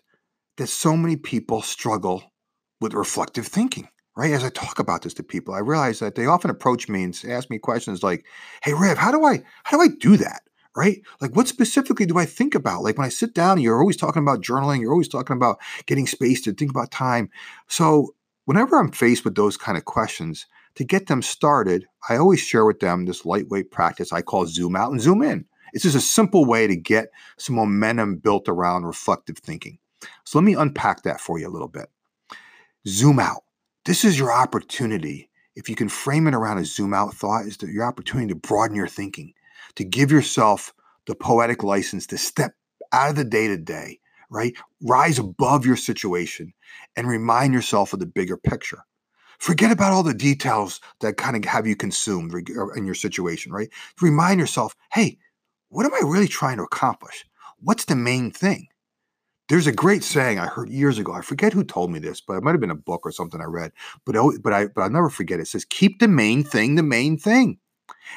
that 0.56 0.68
so 0.68 0.96
many 0.96 1.16
people 1.16 1.62
struggle 1.62 2.32
with 2.80 2.94
reflective 2.94 3.46
thinking 3.46 3.88
right? 4.18 4.32
As 4.32 4.42
I 4.42 4.50
talk 4.50 4.80
about 4.80 5.02
this 5.02 5.14
to 5.14 5.22
people, 5.22 5.54
I 5.54 5.60
realize 5.60 6.00
that 6.00 6.16
they 6.16 6.26
often 6.26 6.50
approach 6.50 6.88
me 6.88 7.04
and 7.04 7.24
ask 7.28 7.48
me 7.48 7.58
questions 7.58 8.02
like, 8.02 8.26
"Hey, 8.64 8.74
Riv, 8.74 8.98
how 8.98 9.12
do 9.12 9.24
I 9.24 9.44
how 9.62 9.78
do 9.78 9.82
I 9.82 9.88
do 9.88 10.16
that?" 10.18 10.42
right? 10.76 11.00
Like, 11.20 11.34
what 11.34 11.48
specifically 11.48 12.06
do 12.06 12.18
I 12.18 12.24
think 12.24 12.54
about? 12.54 12.82
Like, 12.82 12.98
when 12.98 13.06
I 13.06 13.10
sit 13.10 13.34
down, 13.34 13.60
you're 13.60 13.80
always 13.80 13.96
talking 13.96 14.22
about 14.22 14.42
journaling, 14.42 14.80
you're 14.80 14.92
always 14.92 15.08
talking 15.08 15.34
about 15.34 15.58
getting 15.86 16.06
space 16.06 16.40
to 16.42 16.52
think 16.52 16.70
about 16.70 16.90
time. 16.90 17.30
So, 17.68 18.14
whenever 18.44 18.76
I'm 18.76 18.92
faced 18.92 19.24
with 19.24 19.34
those 19.34 19.56
kind 19.56 19.78
of 19.78 19.84
questions, 19.84 20.46
to 20.76 20.84
get 20.84 21.06
them 21.08 21.22
started, 21.22 21.86
I 22.08 22.16
always 22.16 22.40
share 22.40 22.64
with 22.64 22.80
them 22.80 23.06
this 23.06 23.24
lightweight 23.24 23.70
practice 23.70 24.12
I 24.12 24.22
call 24.22 24.46
zoom 24.46 24.76
out 24.76 24.92
and 24.92 25.00
zoom 25.00 25.22
in. 25.22 25.44
It's 25.72 25.82
just 25.82 25.96
a 25.96 26.00
simple 26.00 26.44
way 26.44 26.66
to 26.68 26.76
get 26.76 27.10
some 27.36 27.56
momentum 27.56 28.16
built 28.16 28.48
around 28.48 28.84
reflective 28.84 29.38
thinking. 29.38 29.78
So 30.24 30.38
let 30.38 30.44
me 30.44 30.54
unpack 30.54 31.02
that 31.02 31.20
for 31.20 31.38
you 31.38 31.48
a 31.48 31.50
little 31.50 31.68
bit. 31.68 31.90
Zoom 32.86 33.18
out. 33.18 33.42
This 33.88 34.04
is 34.04 34.18
your 34.18 34.30
opportunity. 34.30 35.30
If 35.56 35.70
you 35.70 35.74
can 35.74 35.88
frame 35.88 36.26
it 36.26 36.34
around 36.34 36.58
a 36.58 36.64
zoom 36.66 36.92
out 36.92 37.14
thought, 37.14 37.46
is 37.46 37.56
that 37.56 37.70
your 37.70 37.86
opportunity 37.86 38.28
to 38.28 38.34
broaden 38.34 38.76
your 38.76 38.86
thinking, 38.86 39.32
to 39.76 39.82
give 39.82 40.12
yourself 40.12 40.74
the 41.06 41.14
poetic 41.14 41.62
license 41.62 42.06
to 42.08 42.18
step 42.18 42.52
out 42.92 43.08
of 43.08 43.16
the 43.16 43.24
day 43.24 43.48
to 43.48 43.56
day, 43.56 43.98
right? 44.28 44.54
Rise 44.82 45.18
above 45.18 45.64
your 45.64 45.76
situation 45.76 46.52
and 46.96 47.08
remind 47.08 47.54
yourself 47.54 47.94
of 47.94 48.00
the 48.00 48.04
bigger 48.04 48.36
picture. 48.36 48.84
Forget 49.38 49.72
about 49.72 49.94
all 49.94 50.02
the 50.02 50.12
details 50.12 50.82
that 51.00 51.16
kind 51.16 51.34
of 51.34 51.42
have 51.46 51.66
you 51.66 51.74
consumed 51.74 52.34
uh, 52.34 52.68
in 52.72 52.84
your 52.84 52.94
situation, 52.94 53.52
right? 53.52 53.70
Remind 54.02 54.38
yourself, 54.38 54.76
hey, 54.92 55.16
what 55.70 55.86
am 55.86 55.94
I 55.94 56.06
really 56.06 56.28
trying 56.28 56.58
to 56.58 56.64
accomplish? 56.64 57.24
What's 57.60 57.86
the 57.86 57.96
main 57.96 58.32
thing? 58.32 58.68
There's 59.48 59.66
a 59.66 59.72
great 59.72 60.04
saying 60.04 60.38
I 60.38 60.46
heard 60.46 60.68
years 60.68 60.98
ago. 60.98 61.12
I 61.12 61.22
forget 61.22 61.54
who 61.54 61.64
told 61.64 61.90
me 61.90 61.98
this, 61.98 62.20
but 62.20 62.34
it 62.34 62.42
might 62.42 62.52
have 62.52 62.60
been 62.60 62.70
a 62.70 62.74
book 62.74 63.00
or 63.04 63.12
something 63.12 63.40
I 63.40 63.44
read. 63.44 63.72
But 64.04 64.16
but 64.42 64.52
I 64.52 64.66
but 64.66 64.82
I'll 64.82 64.90
never 64.90 65.08
forget. 65.08 65.38
It. 65.38 65.42
it 65.42 65.48
says, 65.48 65.64
"Keep 65.64 66.00
the 66.00 66.08
main 66.08 66.44
thing 66.44 66.74
the 66.74 66.82
main 66.82 67.16
thing," 67.16 67.58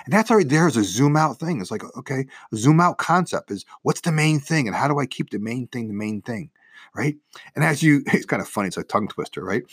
and 0.06 0.14
that's 0.14 0.30
right 0.30 0.48
there 0.48 0.68
is 0.68 0.76
a 0.76 0.84
zoom 0.84 1.16
out 1.16 1.40
thing. 1.40 1.62
It's 1.62 1.72
like 1.72 1.84
okay, 1.98 2.26
zoom 2.54 2.82
out 2.82 2.98
concept 2.98 3.50
is 3.50 3.66
what's 3.84 4.02
the 4.02 4.12
main 4.12 4.40
thing, 4.40 4.68
and 4.68 4.76
how 4.76 4.90
do 4.90 5.00
I 5.00 5.06
keep 5.06 5.30
the 5.30 5.40
main 5.40 5.68
thing 5.68 5.88
the 5.88 5.94
main 5.94 6.22
thing, 6.22 6.50
right? 6.96 7.16
And 7.56 7.64
as 7.64 7.82
you, 7.82 8.04
it's 8.08 8.26
kind 8.26 8.42
of 8.42 8.48
funny. 8.48 8.68
It's 8.68 8.78
a 8.78 8.84
tongue 8.84 9.08
twister, 9.08 9.44
right? 9.44 9.64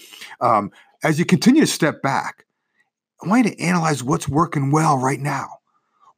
Um, 0.40 0.70
as 1.02 1.18
you 1.18 1.24
continue 1.24 1.62
to 1.62 1.66
step 1.66 2.02
back, 2.02 2.46
I 3.22 3.28
want 3.28 3.46
you 3.46 3.52
to 3.52 3.60
analyze 3.60 4.04
what's 4.04 4.28
working 4.28 4.70
well 4.70 4.96
right 4.96 5.20
now. 5.20 5.48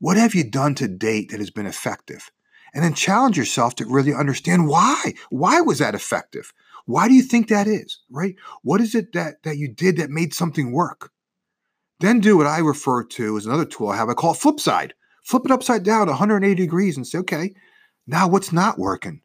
What 0.00 0.16
have 0.18 0.34
you 0.34 0.44
done 0.44 0.74
to 0.76 0.88
date 0.88 1.30
that 1.30 1.40
has 1.40 1.50
been 1.50 1.66
effective? 1.66 2.30
And 2.74 2.84
then 2.84 2.94
challenge 2.94 3.36
yourself 3.36 3.74
to 3.76 3.86
really 3.86 4.14
understand 4.14 4.68
why. 4.68 5.14
Why 5.30 5.60
was 5.60 5.78
that 5.78 5.94
effective? 5.94 6.52
Why 6.86 7.08
do 7.08 7.14
you 7.14 7.22
think 7.22 7.48
that 7.48 7.66
is, 7.66 8.00
right? 8.10 8.36
What 8.62 8.80
is 8.80 8.94
it 8.94 9.12
that, 9.12 9.42
that 9.42 9.58
you 9.58 9.68
did 9.68 9.96
that 9.96 10.10
made 10.10 10.34
something 10.34 10.72
work? 10.72 11.10
Then 12.00 12.20
do 12.20 12.36
what 12.36 12.46
I 12.46 12.58
refer 12.58 13.04
to 13.04 13.36
as 13.36 13.46
another 13.46 13.66
tool 13.66 13.90
I 13.90 13.96
have. 13.96 14.08
I 14.08 14.14
call 14.14 14.32
it 14.32 14.38
flip 14.38 14.58
side. 14.58 14.94
Flip 15.22 15.44
it 15.44 15.50
upside 15.50 15.82
down 15.82 16.08
180 16.08 16.54
degrees 16.54 16.96
and 16.96 17.06
say, 17.06 17.18
okay, 17.18 17.54
now 18.06 18.26
what's 18.26 18.52
not 18.52 18.78
working 18.78 19.20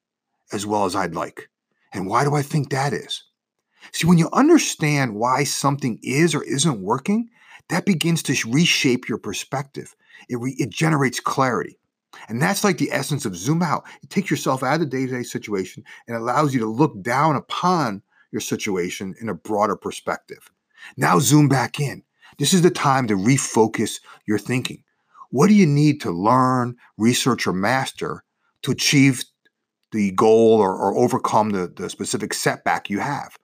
as 0.52 0.66
well 0.66 0.86
as 0.86 0.96
I'd 0.96 1.16
like? 1.16 1.50
And 1.94 2.08
why 2.08 2.26
do 2.26 2.36
I 2.36 2.42
think 2.42 2.70
that 2.70 2.94
is? 2.94 3.24
See, 3.92 4.06
when 4.06 4.18
you 4.18 4.30
understand 4.34 5.16
why 5.16 5.46
something 5.46 6.00
is 6.04 6.36
or 6.36 6.44
isn't 6.44 6.82
working, 6.82 7.30
that 7.70 7.86
begins 7.86 8.22
to 8.24 8.50
reshape 8.50 9.08
your 9.08 9.18
perspective. 9.18 9.96
It, 10.30 10.38
re- 10.40 10.56
it 10.58 10.70
generates 10.70 11.20
clarity. 11.20 11.80
And 12.28 12.42
that's 12.42 12.64
like 12.64 12.78
the 12.78 12.92
essence 12.92 13.26
of 13.26 13.36
zoom 13.36 13.62
out. 13.62 13.84
It 14.04 14.10
takes 14.10 14.30
yourself 14.30 14.64
out 14.64 14.76
of 14.76 14.80
the 14.82 14.86
day 14.86 15.06
to 15.06 15.12
day 15.12 15.24
situation 15.24 15.84
and 16.08 16.16
allows 16.16 16.54
you 16.54 16.60
to 16.60 16.66
look 16.66 17.02
down 17.02 17.36
upon 17.36 18.02
your 18.32 18.42
situation 18.42 19.16
in 19.22 19.30
a 19.30 19.34
broader 19.34 19.76
perspective. 19.76 20.52
Now, 20.98 21.20
zoom 21.20 21.48
back 21.48 21.80
in. 21.80 22.04
This 22.38 22.54
is 22.54 22.62
the 22.62 22.70
time 22.70 23.08
to 23.08 23.16
refocus 23.16 24.02
your 24.28 24.38
thinking. 24.38 24.84
What 25.30 25.48
do 25.48 25.54
you 25.54 25.66
need 25.66 26.02
to 26.02 26.12
learn, 26.12 26.76
research, 26.98 27.48
or 27.48 27.54
master 27.54 28.24
to 28.64 28.72
achieve 28.72 29.24
the 29.92 30.12
goal 30.12 30.60
or, 30.60 30.76
or 30.76 30.98
overcome 30.98 31.52
the, 31.52 31.68
the 31.68 31.90
specific 31.90 32.34
setback 32.34 32.90
you 32.90 33.00
have? 33.00 33.38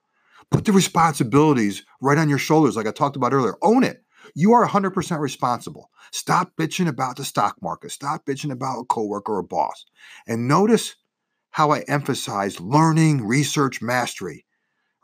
Put 0.50 0.66
the 0.66 0.72
responsibilities 0.72 1.84
right 2.00 2.18
on 2.18 2.28
your 2.28 2.38
shoulders, 2.38 2.76
like 2.76 2.86
I 2.86 2.90
talked 2.90 3.16
about 3.16 3.32
earlier. 3.32 3.56
Own 3.62 3.84
it. 3.84 4.04
You 4.34 4.52
are 4.52 4.66
100% 4.66 5.18
responsible. 5.18 5.90
Stop 6.10 6.52
bitching 6.56 6.88
about 6.88 7.16
the 7.16 7.24
stock 7.24 7.56
market. 7.62 7.90
Stop 7.90 8.24
bitching 8.26 8.50
about 8.50 8.80
a 8.80 8.84
coworker 8.84 9.36
or 9.36 9.42
boss. 9.42 9.84
And 10.26 10.48
notice 10.48 10.96
how 11.50 11.70
I 11.70 11.80
emphasize 11.80 12.60
learning, 12.60 13.26
research, 13.26 13.82
mastery, 13.82 14.46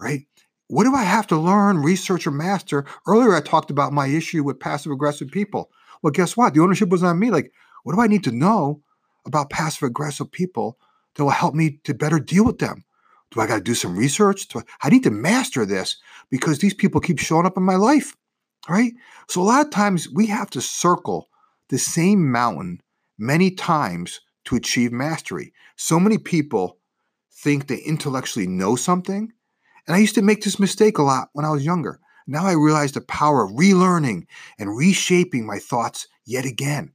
right? 0.01 0.23
What 0.69 0.85
do 0.85 0.95
I 0.95 1.03
have 1.03 1.27
to 1.29 1.37
learn, 1.37 1.79
research, 1.79 2.27
or 2.27 2.31
master? 2.31 2.85
Earlier, 3.07 3.35
I 3.35 3.41
talked 3.41 3.71
about 3.71 3.93
my 3.93 4.07
issue 4.07 4.43
with 4.43 4.61
passive 4.61 4.93
aggressive 4.93 5.29
people. 5.29 5.71
Well, 6.03 6.11
guess 6.11 6.37
what? 6.37 6.55
The 6.55 6.61
ownership 6.61 6.91
was 6.91 7.03
on 7.03 7.19
me. 7.19 7.31
Like, 7.31 7.53
what 7.85 7.95
do 7.95 8.01
I 8.01 8.07
need 8.07 8.25
to 8.25 8.33
know 8.33 8.83
about 9.27 9.51
passive 9.51 9.85
aggressive 9.85 10.31
people 10.31 10.79
that 11.15 11.25
will 11.25 11.31
help 11.31 11.55
me 11.55 11.81
to 11.85 11.95
better 11.95 12.19
deal 12.19 12.45
with 12.45 12.59
them? 12.59 12.85
Do 13.31 13.41
I 13.41 13.47
got 13.47 13.57
to 13.57 13.63
do 13.63 13.75
some 13.75 13.97
research? 13.97 14.47
I, 14.55 14.63
I 14.83 14.91
need 14.91 15.05
to 15.05 15.11
master 15.11 15.67
this 15.67 15.97
because 16.31 16.59
these 16.59 16.75
people 16.75 17.01
keep 17.01 17.19
showing 17.19 17.47
up 17.47 17.57
in 17.57 17.63
my 17.63 17.77
life, 17.77 18.17
right? 18.69 18.93
So 19.29 19.41
a 19.41 19.45
lot 19.45 19.65
of 19.65 19.71
times 19.71 20.09
we 20.09 20.27
have 20.27 20.51
to 20.51 20.61
circle 20.61 21.29
the 21.69 21.79
same 21.79 22.31
mountain 22.31 22.81
many 23.19 23.51
times 23.51 24.21
to 24.45 24.57
achieve 24.57 24.93
mastery. 24.93 25.53
So 25.77 25.99
many 26.01 26.19
people 26.19 26.79
think 27.33 27.67
they 27.67 27.79
intellectually 27.79 28.47
know 28.47 28.77
something. 28.77 29.33
And 29.87 29.97
I 29.97 29.99
used 29.99 30.15
to 30.17 30.23
make 30.23 30.43
this 30.43 30.59
mistake 30.59 30.99
a 30.99 31.03
lot 31.03 31.29
when 31.33 31.45
I 31.45 31.51
was 31.51 31.65
younger. 31.65 32.01
Now 32.27 32.45
I 32.45 32.53
realize 32.53 32.93
the 32.93 33.01
power 33.01 33.43
of 33.43 33.53
relearning 33.53 34.27
and 34.59 34.77
reshaping 34.77 35.47
my 35.47 35.59
thoughts 35.59 36.07
yet 36.27 36.45
again. 36.45 36.93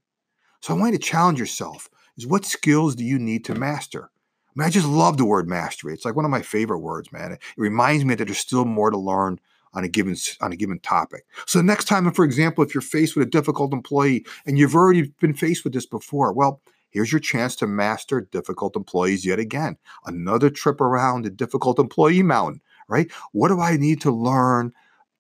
So 0.62 0.74
I 0.74 0.78
want 0.78 0.94
you 0.94 1.00
to 1.00 1.04
challenge 1.04 1.40
yourself 1.40 1.90
is 2.18 2.28
what 2.28 2.46
skills 2.46 2.96
do 2.96 3.04
you 3.04 3.18
need 3.18 3.44
to 3.46 3.56
master? 3.56 4.12
I 4.48 4.52
mean, 4.56 4.68
I 4.68 4.70
just 4.70 4.88
love 4.88 5.18
the 5.18 5.26
word 5.26 5.50
mastery. 5.50 5.94
It's 5.94 6.06
like 6.06 6.16
one 6.16 6.26
of 6.26 6.32
my 6.32 6.44
favorite 6.44 6.80
words, 6.80 7.12
man. 7.12 7.34
It, 7.34 7.42
reminds 7.58 8.06
me 8.06 8.14
that 8.16 8.26
there's 8.26 8.38
still 8.38 8.66
more 8.66 8.92
to 8.92 8.98
learn 8.98 9.40
on 9.74 9.84
a 9.84 9.88
given 9.88 10.16
on 10.42 10.52
a 10.52 10.56
given 10.56 10.80
topic. 10.80 11.26
So 11.46 11.60
the 11.60 11.64
next 11.64 11.86
time, 11.86 12.12
for 12.12 12.26
example, 12.26 12.64
if 12.64 12.74
you're 12.74 12.82
faced 12.82 13.16
with 13.16 13.28
a 13.28 13.30
difficult 13.30 13.74
employee 13.74 14.26
and 14.46 14.58
you've 14.58 14.76
already 14.76 15.14
been 15.20 15.34
faced 15.34 15.64
with 15.64 15.74
this 15.74 15.86
before, 15.86 16.34
well, 16.34 16.62
here's 16.90 17.12
your 17.12 17.20
chance 17.20 17.56
to 17.58 17.68
master 17.68 18.22
difficult 18.22 18.76
employees 18.76 19.26
yet 19.26 19.40
again. 19.40 19.78
Another 20.06 20.50
trip 20.50 20.82
around 20.82 21.24
the 21.24 21.30
difficult 21.30 21.80
employee 21.80 22.24
mountain, 22.24 22.62
right? 22.88 23.12
What 23.32 23.50
do 23.50 23.60
I 23.60 23.78
need 23.78 24.02
to 24.02 24.12
learn? 24.12 24.74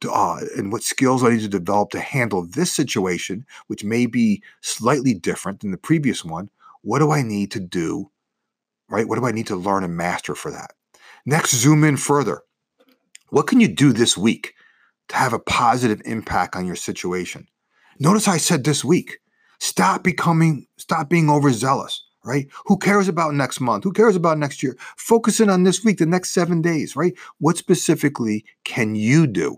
Uh, 0.05 0.41
and 0.57 0.69
what 0.73 0.83
skills 0.83 1.23
I 1.23 1.29
need 1.29 1.39
to 1.41 1.47
develop 1.47 1.91
to 1.91 1.99
handle 2.01 2.45
this 2.45 2.73
situation, 2.73 3.45
which 3.67 3.85
may 3.85 4.05
be 4.05 4.43
slightly 4.59 5.13
different 5.13 5.61
than 5.61 5.71
the 5.71 5.77
previous 5.77 6.25
one? 6.25 6.49
What 6.81 6.99
do 6.99 7.11
I 7.11 7.21
need 7.21 7.51
to 7.51 7.61
do 7.61 8.11
right? 8.93 9.07
What 9.07 9.19
do 9.19 9.25
I 9.25 9.31
need 9.31 9.47
to 9.47 9.55
learn 9.55 9.83
and 9.83 9.97
master 9.97 10.35
for 10.35 10.51
that? 10.51 10.71
Next, 11.25 11.55
zoom 11.55 11.83
in 11.83 11.97
further. 11.97 12.41
What 13.33 13.47
can 13.47 13.59
you 13.59 13.67
do 13.67 13.93
this 13.93 14.15
week 14.15 14.53
to 15.09 15.15
have 15.15 15.33
a 15.33 15.39
positive 15.39 16.03
impact 16.05 16.55
on 16.55 16.67
your 16.67 16.75
situation? 16.75 17.47
Notice 17.97 18.27
I 18.27 18.37
said 18.37 18.63
this 18.63 18.85
week. 18.85 19.17
Stop 19.59 20.03
becoming, 20.03 20.67
stop 20.77 21.09
being 21.09 21.31
overzealous, 21.31 21.99
right? 22.23 22.47
Who 22.67 22.77
cares 22.77 23.07
about 23.07 23.33
next 23.33 23.59
month? 23.59 23.85
Who 23.85 23.91
cares 23.91 24.15
about 24.15 24.37
next 24.37 24.61
year? 24.61 24.77
Focus 24.97 25.39
in 25.39 25.49
on 25.49 25.63
this 25.63 25.83
week, 25.83 25.97
the 25.97 26.05
next 26.05 26.29
seven 26.29 26.61
days, 26.61 26.95
right? 26.95 27.15
What 27.39 27.57
specifically 27.57 28.45
can 28.65 28.93
you 28.93 29.25
do? 29.25 29.57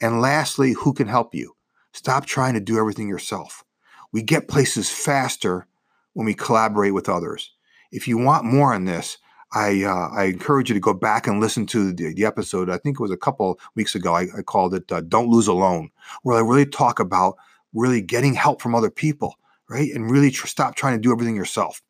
And 0.00 0.20
lastly, 0.20 0.70
who 0.70 0.92
can 0.92 1.08
help 1.08 1.34
you? 1.34 1.56
Stop 1.92 2.24
trying 2.26 2.54
to 2.54 2.60
do 2.60 2.78
everything 2.78 3.08
yourself. 3.08 3.64
We 4.12 4.22
get 4.22 4.46
places 4.46 4.90
faster 4.90 5.66
when 6.12 6.24
we 6.24 6.34
collaborate 6.34 6.94
with 6.94 7.08
others. 7.08 7.50
If 7.90 8.06
you 8.06 8.16
want 8.16 8.44
more 8.44 8.72
on 8.72 8.84
this, 8.84 9.18
I 9.54 9.84
uh, 9.84 10.08
I 10.14 10.24
encourage 10.24 10.70
you 10.70 10.74
to 10.74 10.80
go 10.80 10.94
back 10.94 11.26
and 11.26 11.40
listen 11.40 11.66
to 11.66 11.92
the, 11.92 12.14
the 12.14 12.24
episode. 12.24 12.70
I 12.70 12.78
think 12.78 12.96
it 12.98 13.02
was 13.02 13.10
a 13.10 13.16
couple 13.16 13.60
weeks 13.74 13.94
ago. 13.94 14.14
I, 14.14 14.26
I 14.36 14.42
called 14.42 14.74
it 14.74 14.90
uh, 14.90 15.02
"Don't 15.02 15.28
Lose 15.28 15.46
Alone," 15.46 15.90
where 16.22 16.36
I 16.36 16.40
really 16.40 16.66
talk 16.66 17.00
about 17.00 17.36
really 17.74 18.00
getting 18.00 18.34
help 18.34 18.62
from 18.62 18.74
other 18.74 18.90
people, 18.90 19.36
right, 19.68 19.92
and 19.92 20.10
really 20.10 20.30
tr- 20.30 20.46
stop 20.46 20.74
trying 20.74 20.94
to 20.94 21.00
do 21.00 21.12
everything 21.12 21.36
yourself. 21.36 21.82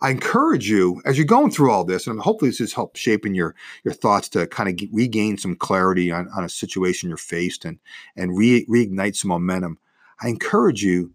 I 0.00 0.10
encourage 0.10 0.68
you 0.68 1.00
as 1.04 1.16
you're 1.16 1.26
going 1.26 1.50
through 1.50 1.70
all 1.70 1.84
this, 1.84 2.06
and 2.06 2.20
hopefully 2.20 2.50
this 2.50 2.58
has 2.58 2.72
helped 2.72 2.98
shaping 2.98 3.34
your 3.34 3.56
your 3.84 3.94
thoughts 3.94 4.28
to 4.30 4.46
kind 4.46 4.68
of 4.68 4.88
regain 4.92 5.38
some 5.38 5.56
clarity 5.56 6.12
on, 6.12 6.28
on 6.36 6.44
a 6.44 6.48
situation 6.48 7.08
you're 7.08 7.16
faced 7.18 7.64
and 7.64 7.78
and 8.14 8.36
re- 8.36 8.66
reignite 8.66 9.16
some 9.16 9.30
momentum. 9.30 9.78
I 10.20 10.28
encourage 10.28 10.82
you 10.82 11.12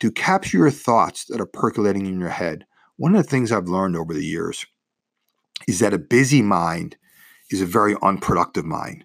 to 0.00 0.12
capture 0.12 0.58
your 0.58 0.70
thoughts 0.70 1.24
that 1.24 1.40
are 1.40 1.46
percolating 1.46 2.06
in 2.06 2.20
your 2.20 2.28
head 2.28 2.66
one 2.98 3.14
of 3.14 3.22
the 3.22 3.30
things 3.30 3.52
I've 3.52 3.68
learned 3.68 3.96
over 3.96 4.12
the 4.12 4.24
years 4.24 4.66
is 5.66 5.80
that 5.80 5.94
a 5.94 5.98
busy 5.98 6.42
mind 6.42 6.96
is 7.50 7.60
a 7.60 7.66
very 7.66 7.96
unproductive 8.02 8.64
mind. 8.64 9.04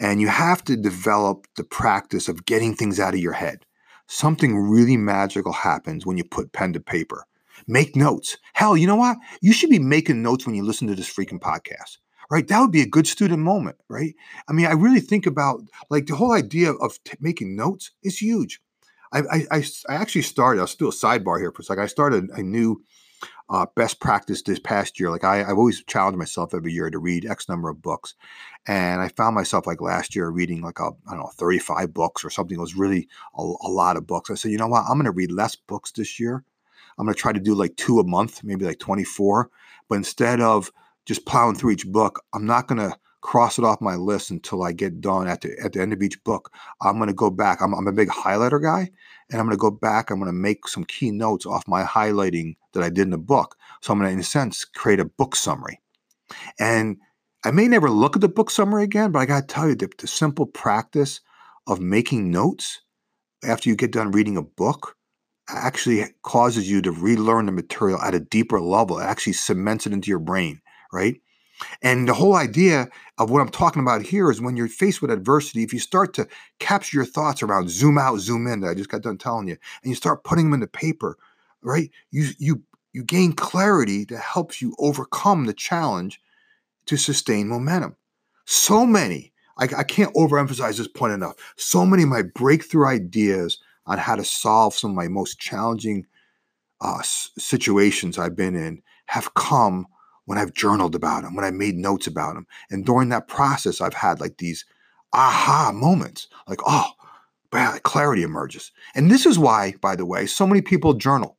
And 0.00 0.20
you 0.20 0.28
have 0.28 0.64
to 0.64 0.76
develop 0.76 1.46
the 1.56 1.64
practice 1.64 2.28
of 2.28 2.46
getting 2.46 2.74
things 2.74 2.98
out 2.98 3.14
of 3.14 3.20
your 3.20 3.32
head. 3.32 3.64
Something 4.06 4.56
really 4.58 4.96
magical 4.96 5.52
happens 5.52 6.04
when 6.04 6.16
you 6.16 6.24
put 6.24 6.52
pen 6.52 6.72
to 6.72 6.80
paper. 6.80 7.26
Make 7.66 7.96
notes. 7.96 8.36
Hell, 8.52 8.76
you 8.76 8.86
know 8.86 8.96
what? 8.96 9.16
You 9.40 9.52
should 9.52 9.70
be 9.70 9.78
making 9.78 10.22
notes 10.22 10.44
when 10.44 10.54
you 10.54 10.64
listen 10.64 10.88
to 10.88 10.94
this 10.94 11.12
freaking 11.12 11.40
podcast, 11.40 11.98
right? 12.30 12.46
That 12.48 12.60
would 12.60 12.72
be 12.72 12.82
a 12.82 12.88
good 12.88 13.06
student 13.06 13.42
moment, 13.42 13.76
right? 13.88 14.14
I 14.48 14.52
mean, 14.52 14.66
I 14.66 14.72
really 14.72 15.00
think 15.00 15.26
about 15.26 15.60
like 15.88 16.06
the 16.06 16.16
whole 16.16 16.32
idea 16.32 16.72
of 16.72 17.02
t- 17.04 17.16
making 17.20 17.56
notes 17.56 17.92
is 18.02 18.18
huge. 18.18 18.60
I, 19.12 19.20
I, 19.20 19.46
I, 19.50 19.64
I 19.88 19.94
actually 19.94 20.22
started, 20.22 20.60
I'll 20.60 20.66
do 20.66 20.88
a 20.88 20.92
sidebar 20.92 21.38
here 21.38 21.52
for 21.52 21.62
a 21.62 21.64
second. 21.64 21.84
I 21.84 21.86
started 21.86 22.30
a 22.30 22.42
new 22.42 22.82
uh, 23.50 23.66
best 23.74 24.00
practice 24.00 24.42
this 24.42 24.58
past 24.58 24.98
year. 24.98 25.10
Like 25.10 25.24
I, 25.24 25.42
I've 25.42 25.58
always 25.58 25.82
challenged 25.84 26.18
myself 26.18 26.54
every 26.54 26.72
year 26.72 26.90
to 26.90 26.98
read 26.98 27.26
X 27.26 27.48
number 27.48 27.68
of 27.68 27.82
books. 27.82 28.14
And 28.66 29.02
I 29.02 29.08
found 29.08 29.34
myself 29.34 29.66
like 29.66 29.80
last 29.80 30.16
year 30.16 30.28
reading 30.30 30.62
like 30.62 30.80
a, 30.80 30.90
I 31.06 31.10
don't 31.10 31.20
know, 31.20 31.30
35 31.34 31.92
books 31.92 32.24
or 32.24 32.30
something. 32.30 32.56
It 32.56 32.60
was 32.60 32.76
really 32.76 33.08
a, 33.36 33.42
a 33.42 33.68
lot 33.68 33.96
of 33.96 34.06
books. 34.06 34.30
I 34.30 34.34
said, 34.34 34.52
you 34.52 34.58
know 34.58 34.68
what? 34.68 34.84
I'm 34.88 34.96
going 34.96 35.04
to 35.04 35.10
read 35.10 35.30
less 35.30 35.56
books 35.56 35.92
this 35.92 36.18
year. 36.18 36.42
I'm 36.98 37.04
going 37.04 37.14
to 37.14 37.20
try 37.20 37.32
to 37.32 37.40
do 37.40 37.54
like 37.54 37.76
two 37.76 37.98
a 37.98 38.04
month, 38.06 38.42
maybe 38.44 38.64
like 38.64 38.78
24. 38.78 39.50
But 39.88 39.96
instead 39.96 40.40
of 40.40 40.72
just 41.04 41.26
plowing 41.26 41.56
through 41.56 41.72
each 41.72 41.86
book, 41.86 42.22
I'm 42.32 42.46
not 42.46 42.66
going 42.66 42.78
to 42.78 42.96
cross 43.24 43.58
it 43.58 43.64
off 43.64 43.80
my 43.80 43.96
list 43.96 44.30
until 44.30 44.62
I 44.62 44.72
get 44.72 45.00
done 45.00 45.26
at 45.26 45.40
the 45.40 45.58
at 45.64 45.72
the 45.72 45.80
end 45.80 45.94
of 45.94 46.02
each 46.02 46.22
book. 46.24 46.52
I'm 46.82 46.98
going 46.98 47.08
to 47.08 47.14
go 47.14 47.30
back. 47.30 47.62
I'm, 47.62 47.72
I'm 47.72 47.88
a 47.88 47.92
big 47.92 48.10
highlighter 48.10 48.62
guy, 48.62 48.90
and 49.30 49.40
I'm 49.40 49.46
going 49.46 49.56
to 49.56 49.60
go 49.60 49.70
back. 49.70 50.10
I'm 50.10 50.18
going 50.18 50.28
to 50.28 50.32
make 50.32 50.68
some 50.68 50.84
key 50.84 51.10
notes 51.10 51.46
off 51.46 51.66
my 51.66 51.82
highlighting 51.82 52.56
that 52.74 52.82
I 52.82 52.90
did 52.90 53.02
in 53.02 53.10
the 53.10 53.18
book. 53.18 53.56
So 53.80 53.92
I'm 53.92 53.98
going 53.98 54.10
to, 54.10 54.12
in 54.12 54.20
a 54.20 54.22
sense, 54.22 54.64
create 54.66 55.00
a 55.00 55.06
book 55.06 55.34
summary. 55.36 55.80
And 56.60 56.98
I 57.44 57.50
may 57.50 57.66
never 57.66 57.90
look 57.90 58.14
at 58.14 58.20
the 58.20 58.28
book 58.28 58.50
summary 58.50 58.84
again, 58.84 59.10
but 59.10 59.20
I 59.20 59.26
got 59.26 59.48
to 59.48 59.54
tell 59.54 59.68
you, 59.68 59.74
the, 59.74 59.88
the 59.98 60.06
simple 60.06 60.46
practice 60.46 61.20
of 61.66 61.80
making 61.80 62.30
notes 62.30 62.82
after 63.42 63.70
you 63.70 63.76
get 63.76 63.92
done 63.92 64.10
reading 64.10 64.36
a 64.36 64.42
book 64.42 64.96
actually 65.48 66.04
causes 66.22 66.70
you 66.70 66.82
to 66.82 66.92
relearn 66.92 67.46
the 67.46 67.52
material 67.52 68.00
at 68.00 68.14
a 68.14 68.20
deeper 68.20 68.60
level. 68.60 68.98
It 68.98 69.04
actually 69.04 69.32
cements 69.34 69.86
it 69.86 69.92
into 69.92 70.10
your 70.10 70.18
brain, 70.18 70.60
right? 70.92 71.20
And 71.82 72.08
the 72.08 72.14
whole 72.14 72.34
idea 72.34 72.88
of 73.18 73.30
what 73.30 73.40
I'm 73.40 73.48
talking 73.48 73.82
about 73.82 74.02
here 74.02 74.30
is 74.30 74.40
when 74.40 74.56
you're 74.56 74.68
faced 74.68 75.00
with 75.00 75.10
adversity, 75.10 75.62
if 75.62 75.72
you 75.72 75.78
start 75.78 76.14
to 76.14 76.26
capture 76.58 76.96
your 76.96 77.04
thoughts 77.04 77.42
around 77.42 77.70
zoom 77.70 77.98
out, 77.98 78.18
zoom 78.18 78.46
in, 78.46 78.60
that 78.60 78.70
I 78.70 78.74
just 78.74 78.88
got 78.88 79.02
done 79.02 79.18
telling 79.18 79.48
you, 79.48 79.56
and 79.82 79.90
you 79.90 79.94
start 79.94 80.24
putting 80.24 80.46
them 80.46 80.54
into 80.54 80.66
paper, 80.66 81.16
right? 81.62 81.90
You 82.10 82.30
you 82.38 82.62
you 82.92 83.04
gain 83.04 83.32
clarity 83.32 84.04
that 84.06 84.20
helps 84.20 84.62
you 84.62 84.74
overcome 84.78 85.46
the 85.46 85.52
challenge 85.52 86.20
to 86.86 86.96
sustain 86.96 87.48
momentum. 87.48 87.96
So 88.44 88.84
many, 88.84 89.32
I, 89.58 89.64
I 89.78 89.82
can't 89.84 90.14
overemphasize 90.14 90.76
this 90.76 90.88
point 90.88 91.12
enough. 91.12 91.34
So 91.56 91.86
many 91.86 92.02
of 92.02 92.08
my 92.08 92.22
breakthrough 92.22 92.86
ideas 92.86 93.58
on 93.86 93.98
how 93.98 94.16
to 94.16 94.24
solve 94.24 94.74
some 94.74 94.90
of 94.90 94.96
my 94.96 95.08
most 95.08 95.38
challenging 95.38 96.06
uh, 96.80 97.02
situations 97.02 98.18
I've 98.18 98.36
been 98.36 98.54
in 98.54 98.82
have 99.06 99.34
come 99.34 99.86
when 100.26 100.38
I've 100.38 100.54
journaled 100.54 100.94
about 100.94 101.22
them, 101.22 101.34
when 101.34 101.44
I 101.44 101.50
made 101.50 101.76
notes 101.76 102.06
about 102.06 102.34
them. 102.34 102.46
And 102.70 102.84
during 102.84 103.10
that 103.10 103.28
process, 103.28 103.80
I've 103.80 103.94
had 103.94 104.20
like 104.20 104.38
these 104.38 104.64
aha 105.12 105.72
moments 105.74 106.28
like, 106.48 106.60
oh, 106.66 106.90
clarity 107.82 108.22
emerges. 108.22 108.72
And 108.94 109.10
this 109.10 109.26
is 109.26 109.38
why, 109.38 109.74
by 109.80 109.96
the 109.96 110.06
way, 110.06 110.26
so 110.26 110.46
many 110.46 110.60
people 110.60 110.94
journal. 110.94 111.38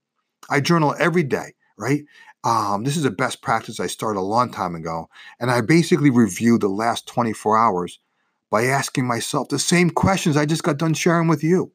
I 0.49 0.61
journal 0.61 0.95
every 0.99 1.23
day, 1.23 1.53
right? 1.77 2.03
Um, 2.43 2.83
this 2.83 2.95
is 2.95 3.05
a 3.05 3.11
best 3.11 3.41
practice 3.41 3.79
I 3.79 3.87
started 3.87 4.19
a 4.19 4.21
long 4.21 4.51
time 4.51 4.75
ago. 4.75 5.09
And 5.39 5.49
I 5.49 5.61
basically 5.61 6.11
review 6.11 6.57
the 6.57 6.67
last 6.69 7.07
24 7.07 7.57
hours 7.57 7.99
by 8.51 8.65
asking 8.65 9.07
myself 9.07 9.49
the 9.49 9.59
same 9.59 9.89
questions 9.89 10.37
I 10.37 10.45
just 10.45 10.63
got 10.63 10.77
done 10.77 10.93
sharing 10.93 11.27
with 11.27 11.43
you. 11.43 11.73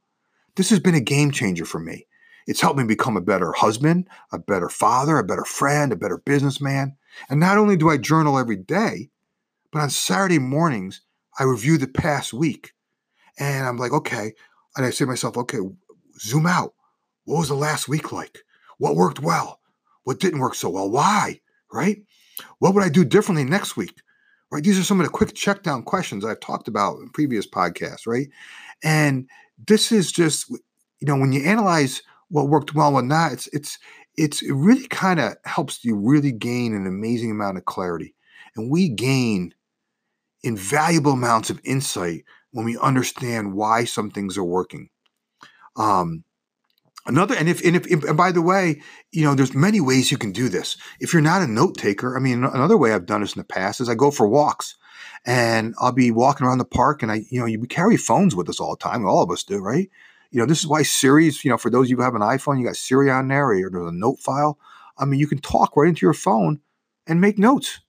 This 0.56 0.70
has 0.70 0.78
been 0.78 0.94
a 0.94 1.00
game 1.00 1.32
changer 1.32 1.64
for 1.64 1.80
me. 1.80 2.06
It's 2.46 2.60
helped 2.60 2.78
me 2.78 2.84
become 2.84 3.16
a 3.16 3.20
better 3.20 3.52
husband, 3.52 4.08
a 4.32 4.38
better 4.38 4.68
father, 4.68 5.18
a 5.18 5.24
better 5.24 5.44
friend, 5.44 5.92
a 5.92 5.96
better 5.96 6.18
businessman. 6.18 6.96
And 7.28 7.40
not 7.40 7.58
only 7.58 7.76
do 7.76 7.90
I 7.90 7.96
journal 7.96 8.38
every 8.38 8.56
day, 8.56 9.10
but 9.72 9.80
on 9.80 9.90
Saturday 9.90 10.38
mornings, 10.38 11.02
I 11.38 11.44
review 11.44 11.78
the 11.78 11.88
past 11.88 12.32
week. 12.32 12.72
And 13.38 13.66
I'm 13.66 13.76
like, 13.76 13.92
okay. 13.92 14.32
And 14.76 14.84
I 14.84 14.90
say 14.90 15.04
to 15.04 15.06
myself, 15.06 15.36
okay, 15.36 15.58
zoom 16.18 16.46
out. 16.46 16.74
What 17.24 17.38
was 17.38 17.48
the 17.48 17.54
last 17.54 17.88
week 17.88 18.12
like? 18.12 18.40
What 18.78 18.96
worked 18.96 19.20
well? 19.20 19.60
What 20.04 20.20
didn't 20.20 20.40
work 20.40 20.54
so 20.54 20.68
well? 20.68 20.90
Why? 20.90 21.40
Right? 21.72 22.02
What 22.58 22.74
would 22.74 22.84
I 22.84 22.88
do 22.88 23.04
differently 23.04 23.44
next 23.44 23.76
week? 23.76 23.94
Right? 24.50 24.64
These 24.64 24.78
are 24.78 24.84
some 24.84 25.00
of 25.00 25.06
the 25.06 25.12
quick 25.12 25.34
check 25.34 25.62
down 25.62 25.82
questions 25.84 26.24
I've 26.24 26.40
talked 26.40 26.66
about 26.66 26.98
in 26.98 27.10
previous 27.10 27.46
podcasts, 27.46 28.06
right? 28.06 28.28
And 28.82 29.28
this 29.66 29.92
is 29.92 30.10
just, 30.10 30.50
you 30.50 30.58
know, 31.02 31.16
when 31.16 31.32
you 31.32 31.44
analyze 31.44 32.02
what 32.28 32.48
worked 32.48 32.74
well 32.74 32.94
or 32.94 33.02
not, 33.02 33.32
it's 33.32 33.48
it's 33.48 33.78
it's 34.20 34.42
it 34.42 34.52
really 34.52 34.86
kind 34.86 35.18
of 35.18 35.34
helps 35.44 35.82
you 35.82 35.96
really 35.96 36.30
gain 36.30 36.74
an 36.74 36.86
amazing 36.86 37.30
amount 37.30 37.56
of 37.56 37.64
clarity. 37.64 38.14
And 38.54 38.70
we 38.70 38.90
gain 38.90 39.54
invaluable 40.42 41.12
amounts 41.12 41.48
of 41.48 41.60
insight 41.64 42.24
when 42.50 42.66
we 42.66 42.76
understand 42.78 43.54
why 43.54 43.84
some 43.84 44.10
things 44.10 44.36
are 44.36 44.44
working. 44.44 44.90
Um, 45.76 46.24
another, 47.06 47.34
and 47.34 47.48
if, 47.48 47.64
and 47.64 47.76
if, 47.76 47.86
and 47.86 48.16
by 48.16 48.30
the 48.30 48.42
way, 48.42 48.82
you 49.10 49.24
know, 49.24 49.34
there's 49.34 49.54
many 49.54 49.80
ways 49.80 50.10
you 50.10 50.18
can 50.18 50.32
do 50.32 50.50
this. 50.50 50.76
If 50.98 51.14
you're 51.14 51.22
not 51.22 51.42
a 51.42 51.46
note 51.46 51.78
taker, 51.78 52.14
I 52.14 52.20
mean, 52.20 52.44
another 52.44 52.76
way 52.76 52.92
I've 52.92 53.06
done 53.06 53.22
this 53.22 53.34
in 53.34 53.40
the 53.40 53.44
past 53.44 53.80
is 53.80 53.88
I 53.88 53.94
go 53.94 54.10
for 54.10 54.28
walks 54.28 54.76
and 55.24 55.74
I'll 55.78 55.92
be 55.92 56.10
walking 56.10 56.46
around 56.46 56.58
the 56.58 56.66
park 56.66 57.02
and 57.02 57.10
I, 57.10 57.22
you 57.30 57.40
know, 57.40 57.46
you 57.46 57.58
carry 57.60 57.96
phones 57.96 58.36
with 58.36 58.50
us 58.50 58.60
all 58.60 58.76
the 58.76 58.82
time. 58.82 59.06
All 59.06 59.22
of 59.22 59.30
us 59.30 59.44
do, 59.44 59.60
right? 59.60 59.88
You 60.30 60.40
know, 60.40 60.46
this 60.46 60.60
is 60.60 60.66
why 60.66 60.82
Siri's, 60.82 61.44
you 61.44 61.50
know, 61.50 61.58
for 61.58 61.70
those 61.70 61.86
of 61.86 61.90
you 61.90 61.96
who 61.96 62.02
have 62.02 62.14
an 62.14 62.20
iPhone, 62.20 62.58
you 62.58 62.66
got 62.66 62.76
Siri 62.76 63.10
on 63.10 63.28
there 63.28 63.48
or 63.48 63.70
there's 63.70 63.88
a 63.88 63.92
note 63.92 64.20
file. 64.20 64.58
I 64.98 65.04
mean, 65.04 65.18
you 65.18 65.26
can 65.26 65.38
talk 65.38 65.76
right 65.76 65.88
into 65.88 66.06
your 66.06 66.14
phone 66.14 66.60
and 67.06 67.20
make 67.20 67.38
notes. 67.38 67.80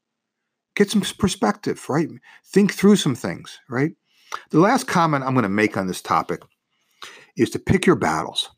Get 0.75 0.89
some 0.89 1.01
perspective, 1.01 1.85
right? 1.89 2.07
Think 2.45 2.73
through 2.73 2.95
some 2.95 3.15
things, 3.15 3.59
right? 3.69 3.91
The 4.49 4.59
last 4.59 4.87
comment 4.87 5.23
I'm 5.23 5.33
going 5.33 5.43
to 5.43 5.49
make 5.49 5.77
on 5.77 5.87
this 5.87 6.01
topic 6.01 6.41
is 7.37 7.49
to 7.51 7.59
pick 7.59 7.85
your 7.85 7.97
battles. 7.97 8.49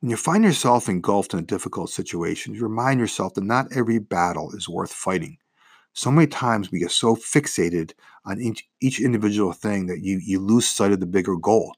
When 0.00 0.10
you 0.10 0.16
find 0.16 0.44
yourself 0.44 0.88
engulfed 0.88 1.32
in 1.32 1.38
a 1.38 1.42
difficult 1.42 1.90
situation, 1.90 2.52
remind 2.52 3.00
yourself 3.00 3.34
that 3.34 3.44
not 3.44 3.74
every 3.74 3.98
battle 3.98 4.52
is 4.52 4.68
worth 4.68 4.92
fighting. 4.92 5.38
So 5.94 6.10
many 6.10 6.26
times 6.26 6.70
we 6.70 6.78
get 6.78 6.90
so 6.90 7.16
fixated 7.16 7.92
on 8.26 8.40
each, 8.40 8.68
each 8.82 9.00
individual 9.00 9.52
thing 9.52 9.86
that 9.86 10.00
you, 10.00 10.20
you 10.22 10.38
lose 10.38 10.68
sight 10.68 10.92
of 10.92 11.00
the 11.00 11.06
bigger 11.06 11.36
goal. 11.36 11.74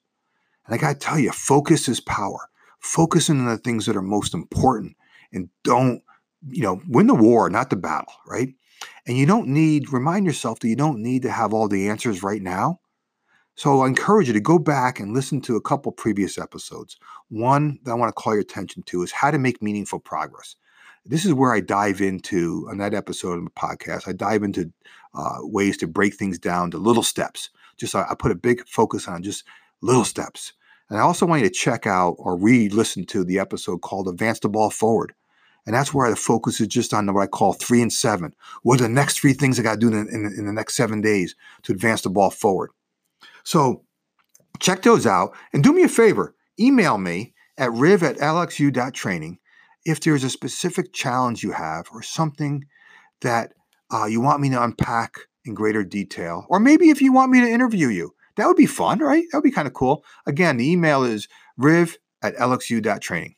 And 0.68 0.74
I 0.74 0.78
got 0.78 0.92
to 0.92 0.98
tell 0.98 1.18
you, 1.18 1.32
focus 1.32 1.88
is 1.88 2.00
power. 2.00 2.48
Focus 2.78 3.28
on 3.30 3.44
the 3.44 3.56
things 3.56 3.86
that 3.86 3.96
are 3.96 4.02
most 4.02 4.34
important 4.34 4.96
and 5.32 5.48
don't, 5.64 6.02
you 6.48 6.62
know, 6.62 6.80
win 6.86 7.08
the 7.08 7.14
war, 7.14 7.50
not 7.50 7.70
the 7.70 7.76
battle, 7.76 8.12
right? 8.26 8.54
And 9.06 9.16
you 9.16 9.26
don't 9.26 9.48
need, 9.48 9.92
remind 9.92 10.26
yourself 10.26 10.60
that 10.60 10.68
you 10.68 10.76
don't 10.76 11.02
need 11.02 11.22
to 11.22 11.30
have 11.30 11.52
all 11.52 11.68
the 11.68 11.88
answers 11.88 12.22
right 12.22 12.42
now. 12.42 12.80
So 13.56 13.80
I 13.80 13.88
encourage 13.88 14.28
you 14.28 14.34
to 14.34 14.40
go 14.40 14.58
back 14.58 15.00
and 15.00 15.12
listen 15.12 15.40
to 15.40 15.56
a 15.56 15.60
couple 15.60 15.90
previous 15.90 16.38
episodes. 16.38 16.96
One 17.28 17.80
that 17.82 17.90
I 17.90 17.94
want 17.94 18.10
to 18.10 18.12
call 18.12 18.34
your 18.34 18.42
attention 18.42 18.84
to 18.84 19.02
is 19.02 19.10
how 19.10 19.32
to 19.32 19.38
make 19.38 19.60
meaningful 19.60 19.98
progress. 19.98 20.54
This 21.04 21.24
is 21.24 21.32
where 21.32 21.52
I 21.52 21.60
dive 21.60 22.00
into, 22.00 22.68
on 22.70 22.78
that 22.78 22.94
episode 22.94 23.38
of 23.38 23.44
the 23.44 23.50
podcast, 23.50 24.06
I 24.06 24.12
dive 24.12 24.42
into 24.42 24.70
uh, 25.14 25.38
ways 25.40 25.76
to 25.78 25.88
break 25.88 26.14
things 26.14 26.38
down 26.38 26.70
to 26.70 26.78
little 26.78 27.02
steps. 27.02 27.50
Just 27.78 27.94
I, 27.94 28.06
I 28.10 28.14
put 28.14 28.30
a 28.30 28.36
big 28.36 28.68
focus 28.68 29.08
on 29.08 29.22
just 29.22 29.44
little 29.80 30.04
steps. 30.04 30.52
And 30.90 30.98
I 30.98 31.02
also 31.02 31.26
want 31.26 31.42
you 31.42 31.48
to 31.48 31.54
check 31.54 31.86
out 31.86 32.16
or 32.18 32.36
re 32.36 32.68
listen 32.68 33.04
to 33.06 33.24
the 33.24 33.38
episode 33.38 33.82
called 33.82 34.08
Advance 34.08 34.40
the 34.40 34.48
Ball 34.48 34.70
Forward. 34.70 35.14
And 35.66 35.74
that's 35.74 35.92
where 35.92 36.08
the 36.08 36.16
focus 36.16 36.60
is 36.60 36.68
just 36.68 36.94
on 36.94 37.12
what 37.12 37.20
I 37.20 37.26
call 37.26 37.52
three 37.52 37.82
and 37.82 37.92
seven. 37.92 38.34
What 38.62 38.80
are 38.80 38.84
the 38.84 38.88
next 38.88 39.18
three 39.18 39.34
things 39.34 39.58
I 39.58 39.62
got 39.62 39.74
to 39.74 39.80
do 39.80 39.88
in, 39.88 40.08
in, 40.08 40.34
in 40.38 40.46
the 40.46 40.52
next 40.52 40.74
seven 40.76 41.02
days 41.02 41.34
to 41.64 41.72
advance 41.72 42.02
the 42.02 42.10
ball 42.10 42.30
forward? 42.30 42.70
So 43.44 43.84
check 44.60 44.82
those 44.82 45.06
out 45.06 45.36
and 45.52 45.62
do 45.62 45.72
me 45.72 45.82
a 45.82 45.88
favor 45.88 46.34
email 46.60 46.98
me 46.98 47.34
at 47.56 47.72
riv 47.72 48.02
at 48.02 48.16
lxu.training 48.16 49.38
if 49.84 50.00
there's 50.00 50.24
a 50.24 50.30
specific 50.30 50.92
challenge 50.92 51.42
you 51.42 51.52
have 51.52 51.88
or 51.92 52.02
something 52.02 52.64
that 53.20 53.52
uh, 53.92 54.06
you 54.06 54.20
want 54.20 54.40
me 54.40 54.50
to 54.50 54.62
unpack 54.62 55.18
in 55.44 55.54
greater 55.54 55.82
detail, 55.82 56.46
or 56.48 56.60
maybe 56.60 56.90
if 56.90 57.00
you 57.00 57.12
want 57.12 57.30
me 57.30 57.40
to 57.40 57.50
interview 57.50 57.88
you. 57.88 58.14
That 58.38 58.46
would 58.46 58.56
be 58.56 58.66
fun, 58.66 59.00
right? 59.00 59.24
That 59.30 59.38
would 59.38 59.44
be 59.44 59.50
kind 59.50 59.66
of 59.66 59.74
cool. 59.74 60.04
Again, 60.24 60.58
the 60.58 60.70
email 60.70 61.02
is 61.02 61.26
riv 61.56 61.98
at 62.22 62.36
lxu.training. 62.36 63.34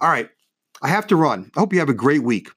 All 0.00 0.08
right, 0.08 0.30
I 0.80 0.88
have 0.88 1.08
to 1.08 1.16
run. 1.16 1.50
I 1.56 1.60
hope 1.60 1.72
you 1.72 1.80
have 1.80 1.88
a 1.88 1.94
great 1.94 2.22
week. 2.22 2.48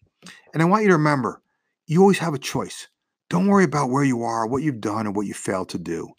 And 0.54 0.62
I 0.62 0.66
want 0.66 0.84
you 0.84 0.90
to 0.90 0.98
remember 0.98 1.42
you 1.88 2.00
always 2.00 2.20
have 2.20 2.36
a 2.36 2.40
choice. 2.40 2.88
Don't 3.28 3.48
worry 3.48 3.64
about 3.64 3.90
where 3.90 4.04
you 4.04 4.22
are, 4.22 4.46
what 4.46 4.62
you've 4.62 4.82
done, 4.82 5.08
or 5.08 5.12
what 5.12 5.26
you 5.26 5.34
failed 5.34 5.70
to 5.70 5.80
do. 5.80 6.10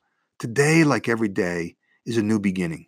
Today, 0.40 0.82
like 0.82 1.08
every 1.08 1.28
day, 1.28 1.76
is 2.04 2.16
a 2.16 2.22
new 2.22 2.40
beginning. 2.40 2.86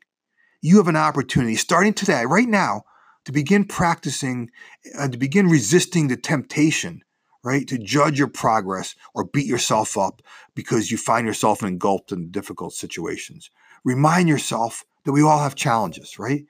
You 0.60 0.78
have 0.78 0.88
an 0.88 0.96
opportunity 0.96 1.54
starting 1.54 1.94
today, 1.94 2.24
right 2.26 2.48
now, 2.48 2.82
to 3.26 3.32
begin 3.32 3.64
practicing 3.64 4.50
uh, 4.98 5.06
to 5.06 5.18
begin 5.18 5.48
resisting 5.48 6.08
the 6.08 6.16
temptation 6.16 7.02
right? 7.44 7.68
To 7.68 7.78
judge 7.78 8.18
your 8.18 8.28
progress 8.28 8.96
or 9.14 9.24
beat 9.24 9.46
yourself 9.46 9.96
up 9.96 10.22
because 10.54 10.90
you 10.90 10.96
find 10.96 11.26
yourself 11.26 11.62
engulfed 11.62 12.10
in 12.10 12.30
difficult 12.30 12.72
situations. 12.72 13.50
Remind 13.84 14.28
yourself 14.28 14.84
that 15.04 15.12
we 15.12 15.22
all 15.22 15.38
have 15.38 15.54
challenges, 15.54 16.18
right? 16.18 16.44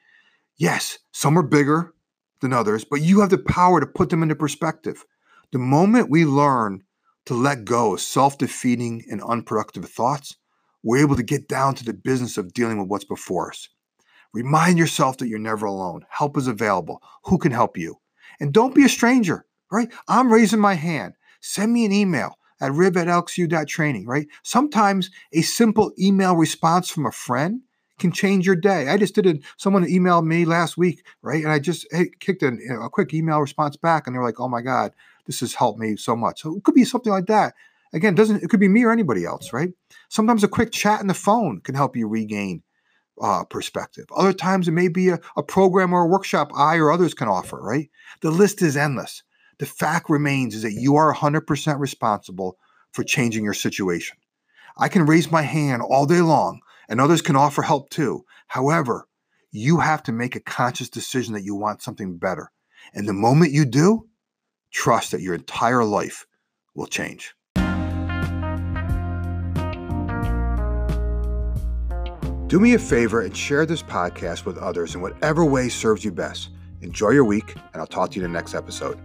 Yes, 0.57 1.01
some 1.13 1.37
are 1.37 1.43
bigger 1.43 1.93
than 2.41 2.53
others, 2.53 2.85
but 2.85 3.03
you 3.03 3.21
have 3.21 3.31
the 3.31 3.39
power 3.39 3.81
to 3.81 3.87
put 3.87 4.11
them 4.11 4.23
into 4.23 4.37
perspective. 4.37 5.05
The 5.53 5.59
moment 5.59 6.11
we 6.11 6.25
learn 6.25 6.85
to 7.27 7.35
let 7.35 7.65
go 7.65 7.95
of 7.95 8.01
self 8.01 8.39
defeating 8.39 9.05
and 9.11 9.21
unproductive 9.23 9.85
thoughts, 9.87 10.37
we're 10.83 11.03
able 11.03 11.17
to 11.17 11.23
get 11.23 11.49
down 11.49 11.75
to 11.77 11.85
the 11.85 11.95
business 11.95 12.39
of 12.39 12.53
dealing 12.53 12.79
with 12.79 12.89
what's 12.89 13.05
before 13.05 13.51
us. 13.51 13.69
Remind 14.33 14.79
yourself 14.79 15.19
that 15.19 15.29
you're 15.29 15.39
never 15.39 15.67
alone. 15.67 16.05
Help 16.11 16.37
is 16.37 16.47
available. 16.47 17.03
Who 17.25 17.39
can 17.39 17.53
help 17.53 17.77
you? 17.77 17.97
And 18.41 18.53
don't 18.53 18.75
be 18.75 18.85
a 18.85 18.89
stranger, 18.89 19.47
right? 19.71 19.93
I'm 20.09 20.33
raising 20.33 20.61
my 20.61 20.75
hand. 20.75 21.15
Send 21.41 21.73
me 21.73 21.85
an 21.85 21.93
email 21.93 22.39
at 22.61 22.73
riv 22.73 22.97
at 22.97 23.09
lxu.training, 23.09 24.07
right? 24.07 24.27
Sometimes 24.43 25.11
a 25.33 25.43
simple 25.43 25.93
email 25.99 26.37
response 26.37 26.89
from 26.89 27.07
a 27.07 27.13
friend 27.13 27.61
can 27.99 28.13
change 28.13 28.47
your 28.47 28.57
day. 28.57 28.89
I 28.89 28.97
just 28.97 29.15
did 29.15 29.27
it. 29.27 29.43
Someone 29.57 29.85
emailed 29.85 30.25
me 30.25 30.45
last 30.45 30.77
week, 30.77 31.07
right? 31.23 31.43
And 31.43 31.53
I 31.53 31.59
just 31.59 31.87
hey, 31.91 32.11
kicked 32.21 32.43
a, 32.43 32.57
a 32.81 32.91
quick 32.91 33.15
email 33.15 33.41
response 33.41 33.77
back, 33.77 34.07
and 34.07 34.15
they're 34.15 34.23
like, 34.23 34.41
"Oh 34.41 34.49
my 34.49 34.63
god, 34.63 34.93
this 35.27 35.41
has 35.41 35.55
helped 35.55 35.79
me 35.79 35.97
so 35.97 36.17
much." 36.17 36.43
So 36.43 36.57
it 36.57 36.65
could 36.65 36.75
be 36.75 36.85
something 36.85 37.13
like 37.13 37.27
that. 37.27 37.55
Again, 37.93 38.15
doesn't 38.15 38.43
it 38.43 38.49
could 38.49 38.61
be 38.61 38.69
me 38.69 38.85
or 38.85 38.91
anybody 38.91 39.25
else, 39.25 39.53
right? 39.53 39.71
Sometimes 40.09 40.43
a 40.43 40.49
quick 40.49 40.73
chat 40.73 41.01
on 41.01 41.07
the 41.07 41.15
phone 41.15 41.61
can 41.61 41.75
help 41.75 41.97
you 41.97 42.09
regain 42.09 42.63
uh, 43.21 43.45
perspective. 43.45 44.07
Other 44.17 44.33
times 44.33 44.67
it 44.67 44.73
may 44.73 44.89
be 44.89 45.11
a, 45.11 45.21
a 45.37 45.43
program 45.43 45.93
or 45.93 46.03
a 46.03 46.09
workshop 46.09 46.51
I 46.57 46.77
or 46.77 46.91
others 46.91 47.15
can 47.15 47.29
offer, 47.29 47.61
right? 47.61 47.91
The 48.21 48.31
list 48.31 48.63
is 48.63 48.77
endless. 48.77 49.23
The 49.59 49.67
fact 49.67 50.11
remains 50.11 50.55
is 50.55 50.63
that 50.63 50.73
you 50.73 50.97
are 50.97 51.15
100% 51.15 51.79
responsible 51.79 52.59
for 52.93 53.05
changing 53.05 53.45
your 53.45 53.55
situation. 53.55 54.17
I 54.77 54.89
can 54.89 55.07
raise 55.07 55.31
my 55.31 55.43
hand 55.43 55.83
all 55.83 56.07
day 56.07 56.21
long 56.21 56.61
and 56.89 57.01
others 57.01 57.23
can 57.23 57.37
offer 57.37 57.63
help 57.63 57.91
too. 57.91 58.25
However, 58.49 59.07
you 59.53 59.79
have 59.79 60.03
to 60.05 60.13
make 60.13 60.35
a 60.35 60.41
conscious 60.41 60.89
decision 60.89 61.35
that 61.35 61.45
you 61.45 61.55
want 61.55 61.83
something 61.83 62.19
better. 62.19 62.51
And 62.93 63.09
the 63.09 63.13
moment 63.13 63.53
you 63.53 63.65
do, 63.65 64.09
trust 64.73 65.13
that 65.13 65.21
your 65.21 65.35
entire 65.35 65.85
life 65.85 66.27
will 66.75 66.87
change. 66.87 67.35
Do 72.49 72.61
me 72.61 72.75
a 72.75 72.79
favor 72.79 73.21
and 73.21 73.37
share 73.37 73.67
this 73.67 73.83
podcast 73.83 74.45
with 74.45 74.59
others 74.59 74.95
in 74.95 75.01
whatever 75.01 75.45
way 75.45 75.69
serves 75.69 76.05
you 76.05 76.13
best. 76.13 76.51
Enjoy 76.83 77.11
your 77.11 77.25
week, 77.25 77.55
and 77.73 77.81
I'll 77.81 77.87
talk 77.87 78.11
to 78.11 78.19
you 78.19 78.25
in 78.25 78.33
the 78.33 78.39
next 78.39 78.55
episode. 78.55 79.01